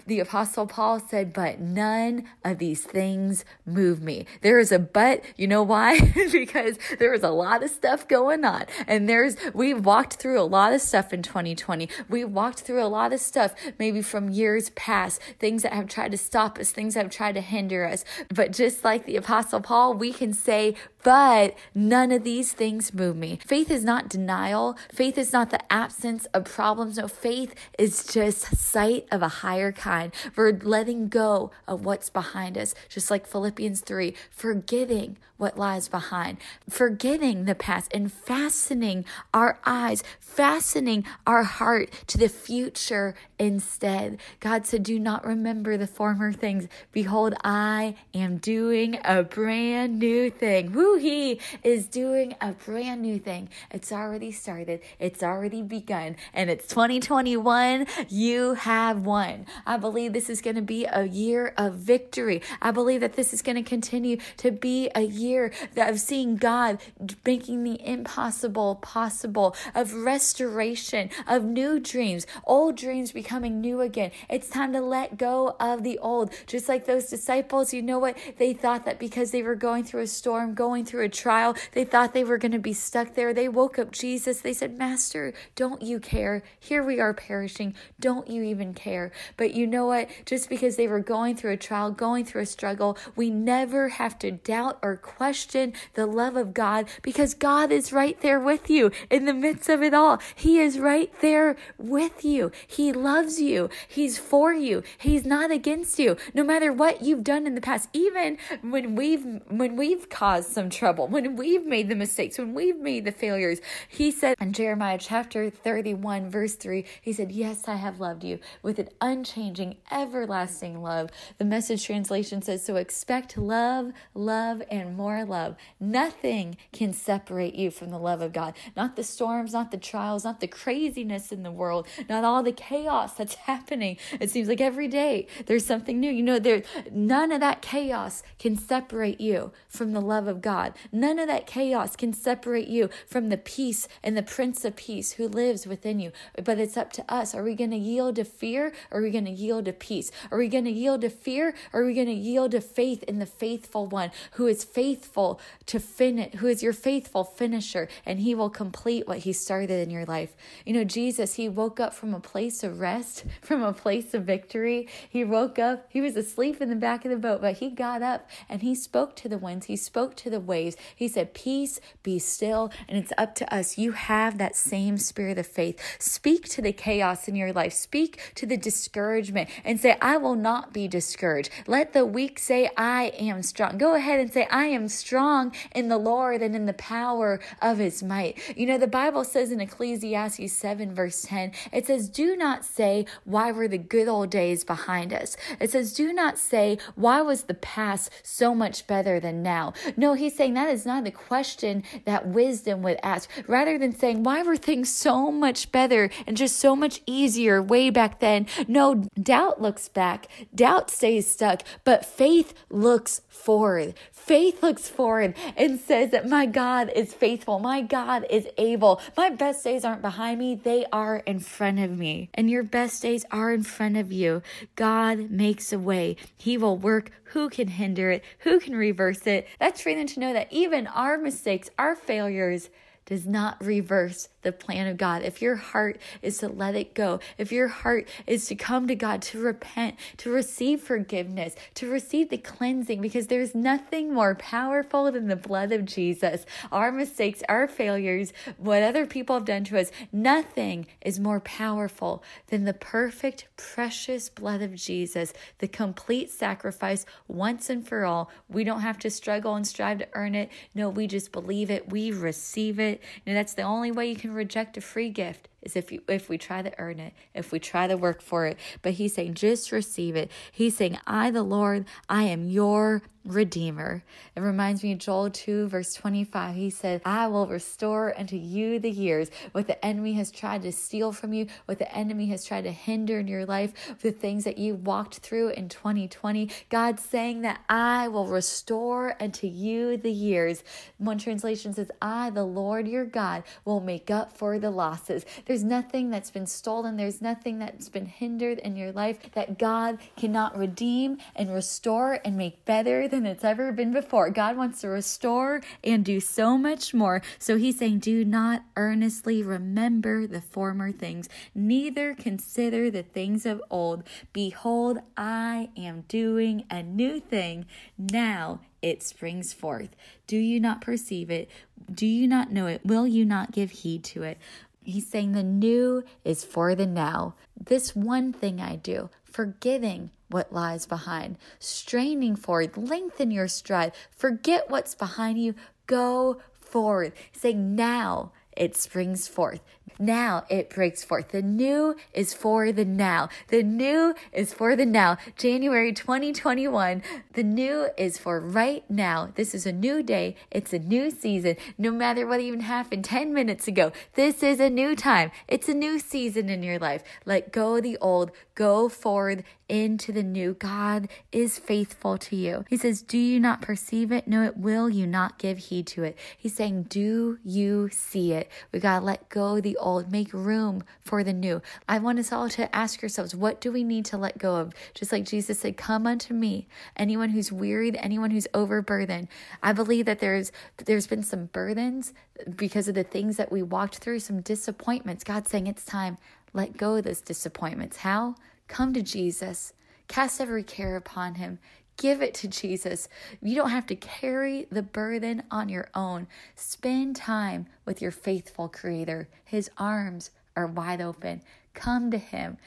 the 0.07 0.19
Apostle 0.19 0.67
Paul 0.67 0.99
said, 0.99 1.33
But 1.33 1.59
none 1.59 2.25
of 2.43 2.57
these 2.57 2.83
things 2.83 3.45
move 3.65 4.01
me. 4.01 4.25
There 4.41 4.59
is 4.59 4.71
a 4.71 4.79
but. 4.79 5.23
You 5.37 5.47
know 5.47 5.63
why? 5.63 5.99
because 6.31 6.77
there 6.99 7.13
is 7.13 7.23
a 7.23 7.29
lot 7.29 7.63
of 7.63 7.69
stuff 7.69 8.07
going 8.07 8.43
on. 8.45 8.65
And 8.87 9.07
there's, 9.07 9.35
we've 9.53 9.85
walked 9.85 10.13
through 10.13 10.39
a 10.39 10.43
lot 10.43 10.73
of 10.73 10.81
stuff 10.81 11.13
in 11.13 11.21
2020. 11.21 11.89
We 12.09 12.23
walked 12.25 12.61
through 12.61 12.83
a 12.83 12.87
lot 12.87 13.13
of 13.13 13.19
stuff, 13.19 13.53
maybe 13.79 14.01
from 14.01 14.29
years 14.29 14.69
past, 14.71 15.21
things 15.39 15.63
that 15.63 15.73
have 15.73 15.87
tried 15.87 16.11
to 16.11 16.17
stop 16.17 16.57
us, 16.57 16.71
things 16.71 16.95
that 16.95 17.03
have 17.03 17.11
tried 17.11 17.35
to 17.35 17.41
hinder 17.41 17.85
us. 17.85 18.03
But 18.33 18.51
just 18.51 18.83
like 18.83 19.05
the 19.05 19.17
Apostle 19.17 19.61
Paul, 19.61 19.93
we 19.93 20.11
can 20.13 20.33
say, 20.33 20.75
but 21.03 21.55
none 21.73 22.11
of 22.11 22.23
these 22.23 22.53
things 22.53 22.93
move 22.93 23.15
me. 23.15 23.39
Faith 23.45 23.71
is 23.71 23.83
not 23.83 24.09
denial. 24.09 24.77
Faith 24.91 25.17
is 25.17 25.33
not 25.33 25.49
the 25.49 25.71
absence 25.71 26.25
of 26.33 26.45
problems. 26.45 26.97
No, 26.97 27.07
faith 27.07 27.55
is 27.77 28.05
just 28.05 28.55
sight 28.57 29.07
of 29.11 29.21
a 29.21 29.27
higher 29.27 29.71
kind. 29.71 30.11
We're 30.35 30.51
letting 30.51 31.07
go 31.07 31.51
of 31.67 31.85
what's 31.85 32.09
behind 32.09 32.57
us, 32.57 32.75
just 32.89 33.09
like 33.09 33.27
Philippians 33.27 33.81
3, 33.81 34.13
forgetting 34.29 35.17
what 35.41 35.57
lies 35.57 35.87
behind, 35.87 36.37
forgetting 36.69 37.45
the 37.45 37.55
past 37.55 37.91
and 37.95 38.13
fastening 38.13 39.03
our 39.33 39.57
eyes, 39.65 40.03
fastening 40.19 41.03
our 41.25 41.41
heart 41.41 41.89
to 42.05 42.19
the 42.19 42.29
future 42.29 43.15
instead. 43.39 44.19
God 44.39 44.67
said, 44.67 44.83
Do 44.83 44.99
not 44.99 45.25
remember 45.25 45.77
the 45.77 45.87
former 45.87 46.31
things. 46.31 46.67
Behold, 46.91 47.33
I 47.43 47.95
am 48.13 48.37
doing 48.37 48.99
a 49.03 49.23
brand 49.23 49.97
new 49.97 50.29
thing. 50.29 50.73
Woo, 50.73 50.90
he 50.97 51.39
is 51.63 51.87
doing 51.87 52.35
a 52.41 52.53
brand 52.53 53.01
new 53.01 53.19
thing. 53.19 53.49
It's 53.69 53.91
already 53.91 54.31
started, 54.31 54.81
it's 54.99 55.23
already 55.23 55.61
begun, 55.61 56.15
and 56.33 56.49
it's 56.49 56.67
2021. 56.67 57.85
You 58.09 58.53
have 58.55 59.05
won. 59.05 59.45
I 59.65 59.77
believe 59.77 60.13
this 60.13 60.29
is 60.29 60.41
going 60.41 60.55
to 60.55 60.61
be 60.61 60.85
a 60.85 61.05
year 61.05 61.53
of 61.57 61.75
victory. 61.75 62.41
I 62.61 62.71
believe 62.71 63.01
that 63.01 63.13
this 63.13 63.33
is 63.33 63.41
going 63.41 63.55
to 63.55 63.63
continue 63.63 64.17
to 64.37 64.51
be 64.51 64.89
a 64.95 65.01
year 65.01 65.51
of 65.77 65.99
seeing 65.99 66.35
God 66.35 66.79
making 67.25 67.63
the 67.63 67.85
impossible 67.85 68.75
possible, 68.75 69.55
of 69.75 69.93
restoration, 69.93 71.09
of 71.27 71.43
new 71.43 71.79
dreams, 71.79 72.27
old 72.45 72.77
dreams 72.77 73.11
becoming 73.11 73.61
new 73.61 73.81
again. 73.81 74.11
It's 74.29 74.49
time 74.49 74.73
to 74.73 74.81
let 74.81 75.17
go 75.17 75.55
of 75.59 75.83
the 75.83 75.97
old. 75.99 76.33
Just 76.47 76.67
like 76.69 76.85
those 76.85 77.07
disciples, 77.07 77.73
you 77.73 77.81
know 77.81 77.99
what? 77.99 78.17
They 78.37 78.53
thought 78.53 78.85
that 78.85 78.99
because 78.99 79.31
they 79.31 79.43
were 79.43 79.55
going 79.55 79.83
through 79.83 80.01
a 80.01 80.07
storm, 80.07 80.53
going 80.53 80.80
going 80.81 80.85
through 80.87 81.05
a 81.05 81.09
trial. 81.09 81.55
They 81.73 81.83
thought 81.83 82.13
they 82.13 82.23
were 82.23 82.39
going 82.39 82.53
to 82.53 82.59
be 82.59 82.73
stuck 82.73 83.13
there. 83.13 83.33
They 83.33 83.47
woke 83.47 83.77
up 83.77 83.91
Jesus. 83.91 84.41
They 84.41 84.53
said, 84.53 84.79
Master, 84.79 85.31
don't 85.55 85.83
you 85.83 85.99
care? 85.99 86.41
Here 86.59 86.83
we 86.83 86.99
are 86.99 87.13
perishing. 87.13 87.75
Don't 87.99 88.27
you 88.27 88.41
even 88.41 88.73
care? 88.73 89.11
But 89.37 89.53
you 89.53 89.67
know 89.67 89.85
what? 89.85 90.09
Just 90.25 90.49
because 90.49 90.77
they 90.77 90.87
were 90.87 90.99
going 90.99 91.35
through 91.35 91.51
a 91.51 91.57
trial, 91.57 91.91
going 91.91 92.25
through 92.25 92.41
a 92.41 92.45
struggle, 92.47 92.97
we 93.15 93.29
never 93.29 93.89
have 93.89 94.17
to 94.19 94.31
doubt 94.31 94.79
or 94.81 94.95
question 94.97 95.73
the 95.93 96.07
love 96.07 96.35
of 96.35 96.53
God 96.53 96.87
because 97.03 97.35
God 97.35 97.71
is 97.71 97.93
right 97.93 98.19
there 98.21 98.39
with 98.39 98.67
you 98.69 98.91
in 99.11 99.25
the 99.25 99.33
midst 99.33 99.69
of 99.69 99.83
it 99.83 99.93
all. 99.93 100.19
He 100.33 100.57
is 100.57 100.79
right 100.79 101.11
there 101.21 101.57
with 101.77 102.25
you. 102.25 102.51
He 102.65 102.91
loves 102.91 103.39
you. 103.39 103.69
He's 103.87 104.17
for 104.17 104.51
you. 104.51 104.81
He's 104.97 105.25
not 105.25 105.51
against 105.51 105.99
you. 105.99 106.17
No 106.33 106.43
matter 106.43 106.73
what 106.73 107.03
you've 107.03 107.23
done 107.23 107.45
in 107.45 107.53
the 107.53 107.61
past, 107.61 107.87
even 107.93 108.39
when 108.63 108.95
we've 108.95 109.41
when 109.47 109.75
we've 109.75 110.09
caused 110.09 110.51
some 110.51 110.70
trouble, 110.71 111.07
when 111.07 111.35
we've 111.35 111.65
made 111.65 111.89
the 111.89 111.95
mistakes, 111.95 112.37
when 112.37 112.53
we've 112.53 112.79
made 112.79 113.05
the 113.05 113.11
failures, 113.11 113.59
he 113.87 114.11
said 114.11 114.35
in 114.39 114.53
Jeremiah 114.53 114.97
chapter 114.99 115.49
31 115.49 116.29
verse 116.29 116.55
3, 116.55 116.85
he 117.01 117.13
said, 117.13 117.31
"Yes, 117.31 117.67
I 117.67 117.75
have 117.75 117.99
loved 117.99 118.23
you 118.23 118.39
with 118.63 118.79
an 118.79 118.89
unchanging, 119.01 119.77
everlasting 119.91 120.81
love." 120.81 121.09
The 121.37 121.45
message 121.45 121.85
translation 121.85 122.41
says, 122.41 122.63
"So 122.63 122.75
expect 122.75 123.37
love, 123.37 123.91
love 124.13 124.61
and 124.69 124.95
more 124.95 125.25
love. 125.25 125.55
Nothing 125.79 126.57
can 126.71 126.93
separate 126.93 127.55
you 127.55 127.71
from 127.71 127.89
the 127.89 127.99
love 127.99 128.21
of 128.21 128.33
God. 128.33 128.53
Not 128.75 128.95
the 128.95 129.03
storms, 129.03 129.53
not 129.53 129.71
the 129.71 129.77
trials, 129.77 130.23
not 130.23 130.39
the 130.39 130.47
craziness 130.47 131.31
in 131.31 131.43
the 131.43 131.51
world, 131.51 131.87
not 132.07 132.23
all 132.23 132.43
the 132.43 132.51
chaos 132.51 133.13
that's 133.13 133.35
happening. 133.51 133.97
It 134.19 134.29
seems 134.29 134.47
like 134.47 134.61
every 134.61 134.87
day 134.87 135.27
there's 135.47 135.65
something 135.65 135.99
new. 135.99 136.11
You 136.11 136.23
know, 136.23 136.39
there 136.39 136.63
none 136.91 137.31
of 137.31 137.39
that 137.41 137.61
chaos 137.61 138.23
can 138.39 138.55
separate 138.55 139.19
you 139.19 139.51
from 139.67 139.93
the 139.93 140.01
love 140.01 140.27
of 140.27 140.41
God. 140.41 140.60
None 140.91 141.19
of 141.19 141.27
that 141.27 141.47
chaos 141.47 141.95
can 141.95 142.13
separate 142.13 142.67
you 142.67 142.89
from 143.07 143.29
the 143.29 143.37
peace 143.37 143.87
and 144.03 144.15
the 144.15 144.23
Prince 144.23 144.63
of 144.65 144.75
Peace 144.75 145.13
who 145.13 145.27
lives 145.27 145.65
within 145.65 145.99
you. 145.99 146.11
But 146.43 146.59
it's 146.59 146.77
up 146.77 146.93
to 146.93 147.13
us. 147.13 147.33
Are 147.33 147.43
we 147.43 147.55
going 147.55 147.71
to 147.71 147.77
yield 147.77 148.15
to 148.15 148.23
fear 148.23 148.73
are 148.91 149.01
we 149.01 149.11
going 149.11 149.25
to 149.25 149.31
yield 149.31 149.65
to 149.65 149.73
peace? 149.73 150.11
Are 150.31 150.37
we 150.37 150.47
going 150.47 150.65
to 150.65 150.71
yield 150.71 151.01
to 151.01 151.09
fear 151.09 151.53
are 151.73 151.83
we 151.83 151.93
going 151.93 152.07
to 152.07 152.13
yield 152.13 152.51
to 152.51 152.61
faith 152.61 153.03
in 153.03 153.19
the 153.19 153.25
faithful 153.25 153.87
one 153.87 154.11
who 154.31 154.47
is 154.47 154.63
faithful 154.63 155.39
to 155.67 155.79
finish, 155.79 156.33
who 156.35 156.47
is 156.47 156.63
your 156.63 156.73
faithful 156.73 157.23
finisher, 157.23 157.87
and 158.05 158.19
he 158.19 158.35
will 158.35 158.49
complete 158.49 159.07
what 159.07 159.19
he 159.19 159.33
started 159.33 159.79
in 159.79 159.89
your 159.89 160.05
life? 160.05 160.35
You 160.65 160.73
know, 160.73 160.83
Jesus, 160.83 161.35
he 161.35 161.49
woke 161.49 161.79
up 161.79 161.93
from 161.93 162.13
a 162.13 162.19
place 162.19 162.63
of 162.63 162.79
rest, 162.79 163.25
from 163.41 163.63
a 163.63 163.73
place 163.73 164.13
of 164.13 164.23
victory. 164.23 164.87
He 165.09 165.23
woke 165.23 165.59
up, 165.59 165.85
he 165.89 166.01
was 166.01 166.15
asleep 166.15 166.61
in 166.61 166.69
the 166.69 166.75
back 166.75 167.05
of 167.05 167.11
the 167.11 167.17
boat, 167.17 167.41
but 167.41 167.57
he 167.57 167.69
got 167.69 168.01
up 168.01 168.29
and 168.49 168.61
he 168.61 168.75
spoke 168.75 169.15
to 169.17 169.29
the 169.29 169.37
winds, 169.37 169.67
he 169.67 169.75
spoke 169.75 170.15
to 170.17 170.29
the 170.29 170.39
waves. 170.51 170.75
He 170.93 171.07
said, 171.07 171.33
Peace, 171.33 171.79
be 172.03 172.19
still. 172.19 172.71
And 172.89 172.97
it's 172.97 173.13
up 173.17 173.35
to 173.35 173.45
us. 173.53 173.77
You 173.77 173.93
have 173.93 174.37
that 174.37 174.57
same 174.57 174.97
spirit 174.97 175.37
of 175.37 175.47
faith. 175.47 175.79
Speak 175.97 176.49
to 176.49 176.61
the 176.61 176.73
chaos 176.73 177.29
in 177.29 177.35
your 177.35 177.53
life, 177.53 177.71
speak 177.71 178.19
to 178.35 178.45
the 178.45 178.57
discouragement, 178.57 179.49
and 179.63 179.79
say, 179.79 179.97
I 180.01 180.17
will 180.17 180.35
not 180.35 180.73
be 180.73 180.89
discouraged. 180.89 181.49
Let 181.67 181.93
the 181.93 182.05
weak 182.05 182.37
say, 182.37 182.69
I 182.75 183.13
am 183.17 183.41
strong. 183.43 183.77
Go 183.77 183.95
ahead 183.95 184.19
and 184.19 184.31
say, 184.31 184.45
I 184.51 184.65
am 184.65 184.89
strong 184.89 185.53
in 185.73 185.87
the 185.87 185.97
Lord 185.97 186.41
and 186.41 186.53
in 186.53 186.65
the 186.65 186.73
power 186.73 187.39
of 187.61 187.77
his 187.77 188.03
might. 188.03 188.37
You 188.57 188.65
know, 188.65 188.77
the 188.77 188.87
Bible 188.87 189.23
says 189.23 189.51
in 189.51 189.61
Ecclesiastes 189.61 190.51
7, 190.51 190.93
verse 190.93 191.21
10, 191.21 191.53
it 191.71 191.87
says, 191.87 192.09
Do 192.09 192.35
not 192.35 192.65
say, 192.65 193.05
Why 193.23 193.51
were 193.53 193.69
the 193.69 193.77
good 193.77 194.09
old 194.09 194.29
days 194.29 194.65
behind 194.65 195.13
us? 195.13 195.37
It 195.61 195.71
says, 195.71 195.93
Do 195.93 196.11
not 196.11 196.37
say, 196.37 196.77
Why 196.95 197.21
was 197.21 197.43
the 197.43 197.53
past 197.53 198.09
so 198.23 198.53
much 198.53 198.87
better 198.87 199.19
than 199.19 199.41
now? 199.41 199.73
No, 199.95 200.13
he's 200.13 200.35
saying 200.41 200.55
that 200.55 200.69
is 200.69 200.87
not 200.87 201.03
the 201.03 201.11
question 201.11 201.83
that 202.05 202.27
wisdom 202.27 202.81
would 202.81 202.97
ask. 203.03 203.29
Rather 203.47 203.77
than 203.77 203.93
saying, 203.93 204.23
Why 204.23 204.41
were 204.41 204.57
things 204.57 204.89
so 204.89 205.31
much 205.31 205.71
better 205.71 206.09
and 206.25 206.35
just 206.35 206.57
so 206.57 206.75
much 206.75 206.99
easier 207.05 207.61
way 207.61 207.91
back 207.91 208.19
then? 208.21 208.47
No, 208.67 209.05
doubt 209.21 209.61
looks 209.61 209.87
back, 209.87 210.27
doubt 210.55 210.89
stays 210.89 211.31
stuck, 211.31 211.61
but 211.83 212.03
faith 212.03 212.55
looks 212.71 213.21
forward. 213.27 213.93
Faith 214.11 214.63
looks 214.63 214.89
forward 214.89 215.35
and 215.55 215.79
says 215.79 216.09
that 216.09 216.27
my 216.27 216.47
God 216.47 216.91
is 216.95 217.13
faithful, 217.13 217.59
my 217.59 217.81
God 217.81 218.25
is 218.27 218.47
able. 218.57 218.99
My 219.15 219.29
best 219.29 219.63
days 219.63 219.85
aren't 219.85 220.01
behind 220.01 220.39
me, 220.39 220.55
they 220.55 220.87
are 220.91 221.17
in 221.17 221.39
front 221.39 221.77
of 221.77 221.95
me. 221.95 222.29
And 222.33 222.49
your 222.49 222.63
best 222.63 223.03
days 223.03 223.25
are 223.29 223.53
in 223.53 223.61
front 223.61 223.95
of 223.95 224.11
you. 224.11 224.41
God 224.75 225.29
makes 225.29 225.71
a 225.71 225.77
way. 225.77 226.15
He 226.35 226.57
will 226.57 226.77
work. 226.77 227.11
Who 227.33 227.49
can 227.49 227.67
hinder 227.67 228.11
it? 228.11 228.23
Who 228.39 228.59
can 228.59 228.75
reverse 228.75 229.25
it? 229.25 229.47
That's 229.59 229.81
for 229.81 229.93
them 229.93 230.07
to 230.07 230.19
know 230.19 230.33
that 230.33 230.51
even 230.51 230.87
our 230.87 231.17
mistakes, 231.17 231.69
our 231.79 231.95
failures, 231.95 232.69
does 233.11 233.27
not 233.27 233.61
reverse 233.61 234.29
the 234.41 234.53
plan 234.53 234.87
of 234.87 234.95
God, 234.95 235.21
if 235.21 235.41
your 235.41 235.57
heart 235.57 235.99
is 236.21 236.37
to 236.37 236.47
let 236.47 236.75
it 236.75 236.93
go, 236.93 237.19
if 237.37 237.51
your 237.51 237.67
heart 237.67 238.07
is 238.25 238.45
to 238.45 238.55
come 238.55 238.87
to 238.87 238.95
God, 238.95 239.21
to 239.23 239.41
repent, 239.41 239.97
to 240.15 240.31
receive 240.31 240.81
forgiveness, 240.81 241.53
to 241.75 241.89
receive 241.89 242.29
the 242.29 242.37
cleansing, 242.37 243.01
because 243.01 243.27
there's 243.27 243.53
nothing 243.53 244.13
more 244.13 244.33
powerful 244.35 245.11
than 245.11 245.27
the 245.27 245.35
blood 245.35 245.73
of 245.73 245.83
Jesus. 245.83 246.45
Our 246.71 246.89
mistakes, 246.89 247.43
our 247.49 247.67
failures, 247.67 248.31
what 248.57 248.81
other 248.81 249.05
people 249.05 249.35
have 249.35 249.45
done 249.45 249.65
to 249.65 249.79
us, 249.79 249.91
nothing 250.13 250.87
is 251.01 251.19
more 251.19 251.41
powerful 251.41 252.23
than 252.47 252.63
the 252.63 252.73
perfect, 252.73 253.45
precious 253.57 254.29
blood 254.29 254.61
of 254.61 254.73
Jesus, 254.73 255.33
the 255.59 255.67
complete 255.67 256.31
sacrifice 256.31 257.05
once 257.27 257.69
and 257.69 257.85
for 257.85 258.05
all. 258.05 258.31
We 258.47 258.63
don't 258.63 258.81
have 258.81 258.99
to 258.99 259.09
struggle 259.09 259.55
and 259.55 259.67
strive 259.67 259.99
to 259.99 260.07
earn 260.13 260.33
it. 260.33 260.49
No, 260.73 260.89
we 260.89 261.07
just 261.07 261.33
believe 261.33 261.69
it, 261.69 261.89
we 261.91 262.11
receive 262.11 262.79
it. 262.79 263.00
And 263.25 263.35
that's 263.35 263.53
the 263.53 263.63
only 263.63 263.91
way 263.91 264.09
you 264.09 264.15
can 264.15 264.33
reject 264.33 264.77
a 264.77 264.81
free 264.81 265.09
gift 265.09 265.47
is 265.61 265.75
if 265.75 265.91
you 265.91 266.01
if 266.07 266.29
we 266.29 266.37
try 266.37 266.61
to 266.61 266.71
earn 266.79 266.99
it, 266.99 267.13
if 267.33 267.51
we 267.51 267.59
try 267.59 267.87
to 267.87 267.97
work 267.97 268.21
for 268.21 268.45
it. 268.45 268.57
But 268.81 268.93
he's 268.93 269.13
saying, 269.13 269.35
just 269.35 269.71
receive 269.71 270.15
it. 270.15 270.31
He's 270.51 270.75
saying, 270.75 270.97
I, 271.05 271.31
the 271.31 271.43
Lord, 271.43 271.85
I 272.09 272.23
am 272.23 272.47
your 272.47 273.03
redeemer. 273.25 274.03
It 274.35 274.41
reminds 274.41 274.83
me 274.83 274.93
of 274.93 274.99
Joel 274.99 275.29
2, 275.29 275.67
verse 275.67 275.93
25. 275.93 276.55
He 276.55 276.69
said, 276.69 277.01
I 277.05 277.27
will 277.27 277.47
restore 277.47 278.17
unto 278.19 278.35
you 278.35 278.79
the 278.79 278.89
years, 278.89 279.29
what 279.51 279.67
the 279.67 279.83
enemy 279.85 280.13
has 280.13 280.31
tried 280.31 280.63
to 280.63 280.71
steal 280.71 281.11
from 281.11 281.33
you, 281.33 281.47
what 281.65 281.77
the 281.77 281.93
enemy 281.95 282.27
has 282.27 282.43
tried 282.43 282.63
to 282.63 282.71
hinder 282.71 283.19
in 283.19 283.27
your 283.27 283.45
life, 283.45 283.73
the 284.01 284.11
things 284.11 284.43
that 284.45 284.57
you 284.57 284.75
walked 284.75 285.17
through 285.17 285.49
in 285.49 285.69
2020. 285.69 286.49
God's 286.69 287.03
saying 287.03 287.41
that 287.41 287.61
I 287.69 288.07
will 288.07 288.27
restore 288.27 289.15
unto 289.21 289.47
you 289.47 289.97
the 289.97 290.11
years. 290.11 290.63
One 290.97 291.17
translation 291.17 291.73
says, 291.73 291.91
I, 292.01 292.31
the 292.31 292.43
Lord 292.43 292.87
your 292.87 293.05
God, 293.05 293.43
will 293.65 293.81
make 293.81 294.09
up 294.09 294.35
for 294.35 294.57
the 294.57 294.71
losses. 294.71 295.25
There's 295.51 295.65
nothing 295.65 296.09
that's 296.11 296.31
been 296.31 296.47
stolen, 296.47 296.95
there's 296.95 297.21
nothing 297.21 297.59
that's 297.59 297.89
been 297.89 298.05
hindered 298.05 298.57
in 298.59 298.77
your 298.77 298.93
life 298.93 299.19
that 299.33 299.59
God 299.59 299.97
cannot 300.15 300.57
redeem 300.57 301.17
and 301.35 301.53
restore 301.53 302.21
and 302.23 302.37
make 302.37 302.63
better 302.63 303.09
than 303.09 303.25
it's 303.25 303.43
ever 303.43 303.73
been 303.73 303.91
before. 303.91 304.29
God 304.29 304.55
wants 304.55 304.79
to 304.79 304.87
restore 304.87 305.59
and 305.83 306.05
do 306.05 306.21
so 306.21 306.57
much 306.57 306.93
more. 306.93 307.21
So 307.37 307.57
he's 307.57 307.79
saying, 307.79 307.99
Do 307.99 308.23
not 308.23 308.63
earnestly 308.77 309.43
remember 309.43 310.25
the 310.25 310.39
former 310.39 310.93
things, 310.93 311.27
neither 311.53 312.15
consider 312.15 312.89
the 312.89 313.03
things 313.03 313.45
of 313.45 313.61
old. 313.69 314.03
Behold, 314.31 314.99
I 315.17 315.67
am 315.75 316.05
doing 316.07 316.63
a 316.71 316.81
new 316.81 317.19
thing. 317.19 317.65
Now 317.97 318.61
it 318.81 319.03
springs 319.03 319.51
forth. 319.51 319.89
Do 320.27 320.37
you 320.37 320.61
not 320.61 320.79
perceive 320.79 321.29
it? 321.29 321.49
Do 321.93 322.07
you 322.07 322.25
not 322.25 322.51
know 322.51 322.67
it? 322.67 322.85
Will 322.85 323.05
you 323.05 323.25
not 323.25 323.51
give 323.51 323.71
heed 323.71 324.05
to 324.05 324.23
it? 324.23 324.37
He's 324.83 325.07
saying 325.07 325.33
the 325.33 325.43
new 325.43 326.03
is 326.23 326.43
for 326.43 326.73
the 326.75 326.87
now. 326.87 327.35
This 327.59 327.95
one 327.95 328.33
thing 328.33 328.59
I 328.59 328.75
do, 328.75 329.09
forgetting 329.23 330.11
what 330.29 330.51
lies 330.51 330.85
behind, 330.85 331.37
straining 331.59 332.35
forward, 332.35 332.77
lengthen 332.77 333.31
your 333.31 333.47
stride, 333.47 333.93
forget 334.09 334.69
what's 334.69 334.95
behind 334.95 335.39
you, 335.39 335.53
go 335.87 336.41
forward. 336.59 337.13
saying 337.33 337.75
now 337.75 338.31
it 338.55 338.75
springs 338.75 339.27
forth. 339.27 339.61
Now 339.99 340.45
it 340.49 340.69
breaks 340.69 341.03
forth. 341.03 341.29
The 341.29 341.41
new 341.41 341.95
is 342.13 342.33
for 342.33 342.71
the 342.71 342.85
now. 342.85 343.29
The 343.49 343.63
new 343.63 344.15
is 344.31 344.53
for 344.53 344.75
the 344.75 344.85
now. 344.85 345.17
January 345.37 345.93
2021. 345.93 347.01
The 347.33 347.43
new 347.43 347.89
is 347.97 348.17
for 348.17 348.39
right 348.39 348.83
now. 348.89 349.31
This 349.35 349.53
is 349.53 349.65
a 349.65 349.71
new 349.71 350.03
day. 350.03 350.35
It's 350.49 350.73
a 350.73 350.79
new 350.79 351.11
season. 351.11 351.57
No 351.77 351.91
matter 351.91 352.25
what 352.25 352.39
even 352.39 352.61
happened 352.61 353.05
10 353.05 353.33
minutes 353.33 353.67
ago, 353.67 353.91
this 354.15 354.43
is 354.43 354.59
a 354.59 354.69
new 354.69 354.95
time. 354.95 355.31
It's 355.47 355.69
a 355.69 355.73
new 355.73 355.99
season 355.99 356.49
in 356.49 356.63
your 356.63 356.79
life. 356.79 357.03
Let 357.25 357.51
go 357.51 357.75
of 357.75 357.83
the 357.83 357.97
old. 357.97 358.31
Go 358.55 358.89
forward 358.89 359.43
into 359.71 360.11
the 360.11 360.21
new. 360.21 360.53
God 360.53 361.07
is 361.31 361.57
faithful 361.57 362.17
to 362.17 362.35
you. 362.35 362.65
He 362.69 362.77
says, 362.77 363.01
Do 363.01 363.17
you 363.17 363.39
not 363.39 363.61
perceive 363.61 364.11
it? 364.11 364.27
No, 364.27 364.43
it 364.43 364.57
will 364.57 364.89
you 364.89 365.07
not 365.07 365.39
give 365.39 365.57
heed 365.57 365.87
to 365.87 366.03
it. 366.03 366.17
He's 366.37 366.53
saying, 366.53 366.83
Do 366.83 367.39
you 367.43 367.89
see 367.91 368.33
it? 368.33 368.51
We 368.71 368.79
got 368.79 368.99
to 368.99 369.05
let 369.05 369.29
go 369.29 369.61
the 369.61 369.77
old, 369.81 370.11
make 370.11 370.33
room 370.33 370.83
for 371.01 371.23
the 371.23 371.33
new. 371.33 371.61
I 371.89 371.99
want 371.99 372.19
us 372.19 372.31
all 372.31 372.49
to 372.49 372.73
ask 372.75 373.01
yourselves, 373.01 373.35
what 373.35 373.59
do 373.59 373.71
we 373.71 373.83
need 373.83 374.05
to 374.05 374.17
let 374.17 374.37
go 374.37 374.55
of? 374.55 374.73
Just 374.93 375.11
like 375.11 375.25
Jesus 375.25 375.59
said, 375.59 375.77
come 375.77 376.07
unto 376.07 376.33
me, 376.33 376.67
anyone 376.95 377.29
who's 377.29 377.51
wearied, 377.51 377.97
anyone 377.99 378.31
who's 378.31 378.47
overburdened. 378.53 379.27
I 379.61 379.73
believe 379.73 380.05
that 380.05 380.19
there's 380.19 380.51
there's 380.77 381.07
been 381.07 381.23
some 381.23 381.45
burdens 381.45 382.13
because 382.55 382.87
of 382.87 382.95
the 382.95 383.03
things 383.03 383.37
that 383.37 383.51
we 383.51 383.61
walked 383.63 383.97
through, 383.97 384.19
some 384.19 384.41
disappointments. 384.41 385.23
God's 385.23 385.49
saying 385.49 385.67
it's 385.67 385.85
time. 385.85 386.17
Let 386.53 386.77
go 386.77 386.95
of 386.95 387.03
those 387.03 387.21
disappointments. 387.21 387.97
How? 387.97 388.35
Come 388.67 388.93
to 388.93 389.01
Jesus. 389.01 389.73
Cast 390.07 390.41
every 390.41 390.63
care 390.63 390.97
upon 390.97 391.35
him. 391.35 391.59
Give 392.01 392.23
it 392.23 392.33
to 392.35 392.47
Jesus. 392.47 393.07
You 393.43 393.53
don't 393.53 393.69
have 393.69 393.85
to 393.85 393.95
carry 393.95 394.65
the 394.71 394.81
burden 394.81 395.43
on 395.51 395.69
your 395.69 395.87
own. 395.93 396.25
Spend 396.55 397.15
time 397.15 397.67
with 397.85 398.01
your 398.01 398.09
faithful 398.09 398.69
Creator. 398.69 399.29
His 399.45 399.69
arms 399.77 400.31
are 400.55 400.65
wide 400.65 400.99
open. 400.99 401.43
Come 401.75 402.09
to 402.09 402.17
Him. 402.17 402.57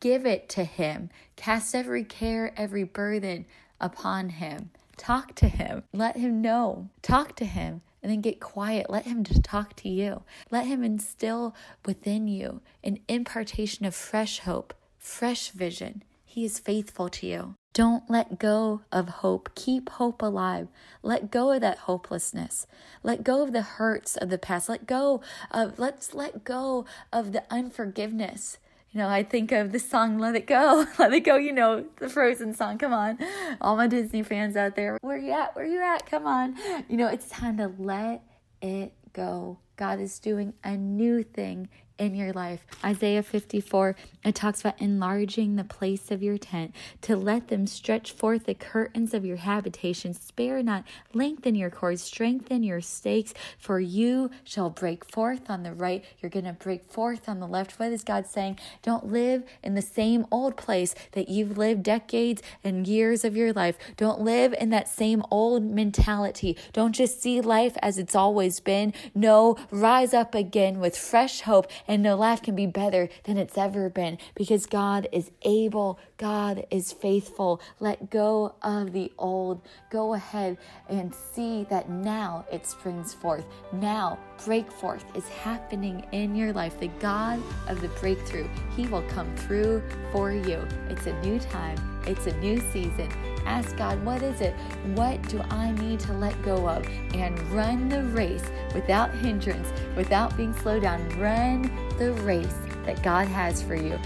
Give 0.00 0.26
it 0.26 0.48
to 0.48 0.64
Him. 0.64 1.10
Cast 1.36 1.76
every 1.76 2.02
care, 2.02 2.52
every 2.56 2.82
burden 2.82 3.46
upon 3.80 4.30
Him. 4.30 4.70
Talk 4.96 5.36
to 5.36 5.46
Him. 5.46 5.84
Let 5.92 6.16
Him 6.16 6.42
know. 6.42 6.88
Talk 7.00 7.36
to 7.36 7.44
Him 7.44 7.80
and 8.02 8.10
then 8.10 8.22
get 8.22 8.40
quiet. 8.40 8.90
Let 8.90 9.04
Him 9.04 9.22
talk 9.22 9.76
to 9.76 9.88
you. 9.88 10.24
Let 10.50 10.66
Him 10.66 10.82
instill 10.82 11.54
within 11.86 12.26
you 12.26 12.60
an 12.82 12.98
impartation 13.06 13.86
of 13.86 13.94
fresh 13.94 14.40
hope, 14.40 14.74
fresh 14.98 15.50
vision. 15.50 16.02
He 16.24 16.44
is 16.44 16.58
faithful 16.58 17.08
to 17.10 17.26
you. 17.28 17.54
Don't 17.74 18.08
let 18.08 18.38
go 18.38 18.82
of 18.92 19.08
hope. 19.08 19.50
Keep 19.56 19.90
hope 19.90 20.22
alive. 20.22 20.68
Let 21.02 21.32
go 21.32 21.50
of 21.50 21.60
that 21.62 21.78
hopelessness. 21.78 22.68
Let 23.02 23.24
go 23.24 23.42
of 23.42 23.52
the 23.52 23.62
hurts 23.62 24.16
of 24.16 24.30
the 24.30 24.38
past. 24.38 24.68
Let 24.68 24.86
go 24.86 25.20
of, 25.50 25.76
let's 25.76 26.14
let 26.14 26.44
go 26.44 26.86
of 27.12 27.32
the 27.32 27.42
unforgiveness. 27.50 28.58
You 28.92 28.98
know, 28.98 29.08
I 29.08 29.24
think 29.24 29.50
of 29.50 29.72
the 29.72 29.80
song 29.80 30.20
Let 30.20 30.36
It 30.36 30.46
Go. 30.46 30.86
Let 31.00 31.12
It 31.12 31.24
Go, 31.24 31.34
you 31.34 31.50
know, 31.50 31.84
the 31.96 32.08
Frozen 32.08 32.54
song. 32.54 32.78
Come 32.78 32.92
on. 32.92 33.18
All 33.60 33.74
my 33.74 33.88
Disney 33.88 34.22
fans 34.22 34.54
out 34.54 34.76
there, 34.76 34.96
where 35.00 35.18
you 35.18 35.32
at? 35.32 35.56
Where 35.56 35.66
you 35.66 35.82
at? 35.82 36.06
Come 36.08 36.28
on. 36.28 36.56
You 36.88 36.96
know, 36.96 37.08
it's 37.08 37.28
time 37.28 37.56
to 37.56 37.72
let 37.76 38.22
it 38.62 38.92
go. 39.12 39.58
God 39.76 39.98
is 39.98 40.20
doing 40.20 40.54
a 40.62 40.76
new 40.76 41.24
thing 41.24 41.68
in 41.98 42.14
your 42.14 42.32
life. 42.32 42.66
Isaiah 42.84 43.22
54, 43.22 43.94
it 44.24 44.34
talks 44.34 44.60
about 44.60 44.80
enlarging 44.80 45.56
the 45.56 45.64
place 45.64 46.10
of 46.10 46.22
your 46.22 46.38
tent, 46.38 46.74
to 47.02 47.16
let 47.16 47.48
them 47.48 47.66
stretch 47.66 48.12
forth 48.12 48.46
the 48.46 48.54
curtains 48.54 49.14
of 49.14 49.24
your 49.24 49.36
habitation. 49.36 50.12
Spare 50.12 50.62
not, 50.62 50.84
lengthen 51.12 51.54
your 51.54 51.70
cords, 51.70 52.02
strengthen 52.02 52.62
your 52.62 52.80
stakes, 52.80 53.32
for 53.58 53.78
you 53.78 54.30
shall 54.42 54.70
break 54.70 55.04
forth 55.04 55.48
on 55.48 55.62
the 55.62 55.72
right. 55.72 56.04
You're 56.20 56.30
going 56.30 56.46
to 56.46 56.52
break 56.52 56.90
forth 56.90 57.28
on 57.28 57.38
the 57.40 57.46
left. 57.46 57.78
What 57.78 57.92
is 57.92 58.02
God 58.02 58.26
saying? 58.26 58.58
Don't 58.82 59.12
live 59.12 59.44
in 59.62 59.74
the 59.74 59.82
same 59.82 60.26
old 60.30 60.56
place 60.56 60.94
that 61.12 61.28
you've 61.28 61.56
lived 61.56 61.82
decades 61.82 62.42
and 62.64 62.86
years 62.86 63.24
of 63.24 63.36
your 63.36 63.52
life. 63.52 63.76
Don't 63.96 64.20
live 64.20 64.54
in 64.58 64.70
that 64.70 64.88
same 64.88 65.22
old 65.30 65.62
mentality. 65.62 66.56
Don't 66.72 66.92
just 66.92 67.22
see 67.22 67.40
life 67.40 67.76
as 67.80 67.98
it's 67.98 68.16
always 68.16 68.58
been. 68.60 68.92
No, 69.14 69.56
rise 69.70 70.12
up 70.12 70.34
again 70.34 70.80
with 70.80 70.96
fresh 70.96 71.42
hope 71.42 71.68
and 71.86 72.02
no 72.02 72.16
life 72.16 72.42
can 72.42 72.54
be 72.54 72.66
better 72.66 73.08
than 73.24 73.36
it's 73.36 73.58
ever 73.58 73.88
been 73.88 74.18
because 74.34 74.66
God 74.66 75.08
is 75.12 75.30
able, 75.42 75.98
God 76.16 76.66
is 76.70 76.92
faithful. 76.92 77.60
Let 77.80 78.10
go 78.10 78.54
of 78.62 78.92
the 78.92 79.12
old. 79.18 79.62
Go 79.90 80.14
ahead 80.14 80.58
and 80.88 81.14
see 81.14 81.64
that 81.70 81.88
now 81.88 82.46
it 82.50 82.66
springs 82.66 83.14
forth. 83.14 83.46
Now, 83.72 84.18
break 84.44 84.70
forth 84.70 85.04
is 85.16 85.28
happening 85.28 86.06
in 86.12 86.34
your 86.34 86.52
life. 86.52 86.78
The 86.78 86.88
God 87.00 87.40
of 87.68 87.80
the 87.80 87.88
breakthrough, 88.00 88.48
He 88.76 88.86
will 88.86 89.02
come 89.02 89.34
through 89.36 89.82
for 90.12 90.32
you. 90.32 90.66
It's 90.88 91.06
a 91.06 91.20
new 91.22 91.38
time, 91.38 92.02
it's 92.06 92.26
a 92.26 92.36
new 92.38 92.60
season. 92.72 93.08
Ask 93.46 93.76
God, 93.76 94.02
what 94.04 94.22
is 94.22 94.40
it? 94.40 94.54
What 94.94 95.20
do 95.28 95.40
I 95.50 95.72
need 95.72 96.00
to 96.00 96.12
let 96.14 96.40
go 96.42 96.68
of? 96.68 96.86
And 97.14 97.38
run 97.50 97.88
the 97.88 98.02
race 98.04 98.44
without 98.74 99.14
hindrance, 99.14 99.68
without 99.96 100.36
being 100.36 100.54
slowed 100.54 100.82
down. 100.82 101.06
Run 101.18 101.70
the 101.98 102.12
race 102.22 102.56
that 102.84 103.02
God 103.02 103.26
has 103.28 103.62
for 103.62 103.74
you. 103.74 103.98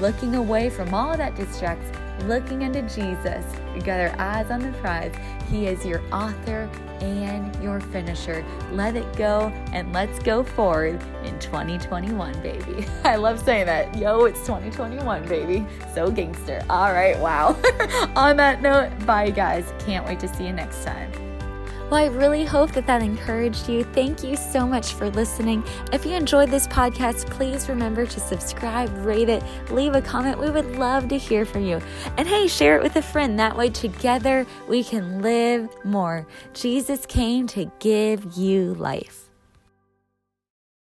Looking 0.00 0.36
away 0.36 0.70
from 0.70 0.94
all 0.94 1.16
that 1.16 1.34
distracts, 1.34 1.86
looking 2.22 2.64
unto 2.64 2.82
Jesus. 2.82 3.44
We 3.74 3.80
got 3.80 4.00
our 4.00 4.14
eyes 4.18 4.50
on 4.50 4.60
the 4.60 4.72
prize. 4.78 5.14
He 5.50 5.66
is 5.66 5.84
your 5.84 6.02
author 6.12 6.68
and 7.00 7.62
your 7.62 7.80
finisher. 7.80 8.44
Let 8.72 8.96
it 8.96 9.16
go 9.16 9.52
and 9.72 9.92
let's 9.92 10.18
go 10.18 10.42
forward 10.42 11.02
in 11.24 11.38
2021, 11.38 12.40
baby. 12.40 12.86
I 13.04 13.16
love 13.16 13.40
saying 13.40 13.66
that. 13.66 13.96
Yo, 13.96 14.24
it's 14.24 14.40
2021, 14.40 15.26
baby. 15.26 15.66
So 15.94 16.10
gangster. 16.10 16.64
All 16.70 16.92
right, 16.92 17.18
wow. 17.18 17.56
on 18.16 18.36
that 18.36 18.62
note, 18.62 18.90
bye, 19.06 19.30
guys. 19.30 19.72
Can't 19.80 20.06
wait 20.06 20.20
to 20.20 20.28
see 20.34 20.46
you 20.46 20.52
next 20.52 20.84
time. 20.84 21.23
Well, 21.90 22.02
I 22.02 22.06
really 22.06 22.44
hope 22.44 22.72
that 22.72 22.86
that 22.86 23.02
encouraged 23.02 23.68
you. 23.68 23.84
Thank 23.84 24.24
you 24.24 24.36
so 24.36 24.66
much 24.66 24.94
for 24.94 25.10
listening. 25.10 25.62
If 25.92 26.06
you 26.06 26.12
enjoyed 26.12 26.50
this 26.50 26.66
podcast, 26.66 27.30
please 27.30 27.68
remember 27.68 28.06
to 28.06 28.20
subscribe, 28.20 28.90
rate 29.04 29.28
it, 29.28 29.42
leave 29.70 29.94
a 29.94 30.00
comment. 30.00 30.38
We 30.38 30.50
would 30.50 30.76
love 30.76 31.08
to 31.08 31.18
hear 31.18 31.44
from 31.44 31.62
you. 31.62 31.80
And 32.16 32.26
hey, 32.26 32.48
share 32.48 32.76
it 32.76 32.82
with 32.82 32.96
a 32.96 33.02
friend. 33.02 33.38
That 33.38 33.56
way, 33.56 33.68
together, 33.68 34.46
we 34.66 34.82
can 34.82 35.20
live 35.20 35.68
more. 35.84 36.26
Jesus 36.54 37.04
came 37.06 37.46
to 37.48 37.70
give 37.80 38.32
you 38.36 38.74
life. 38.74 39.23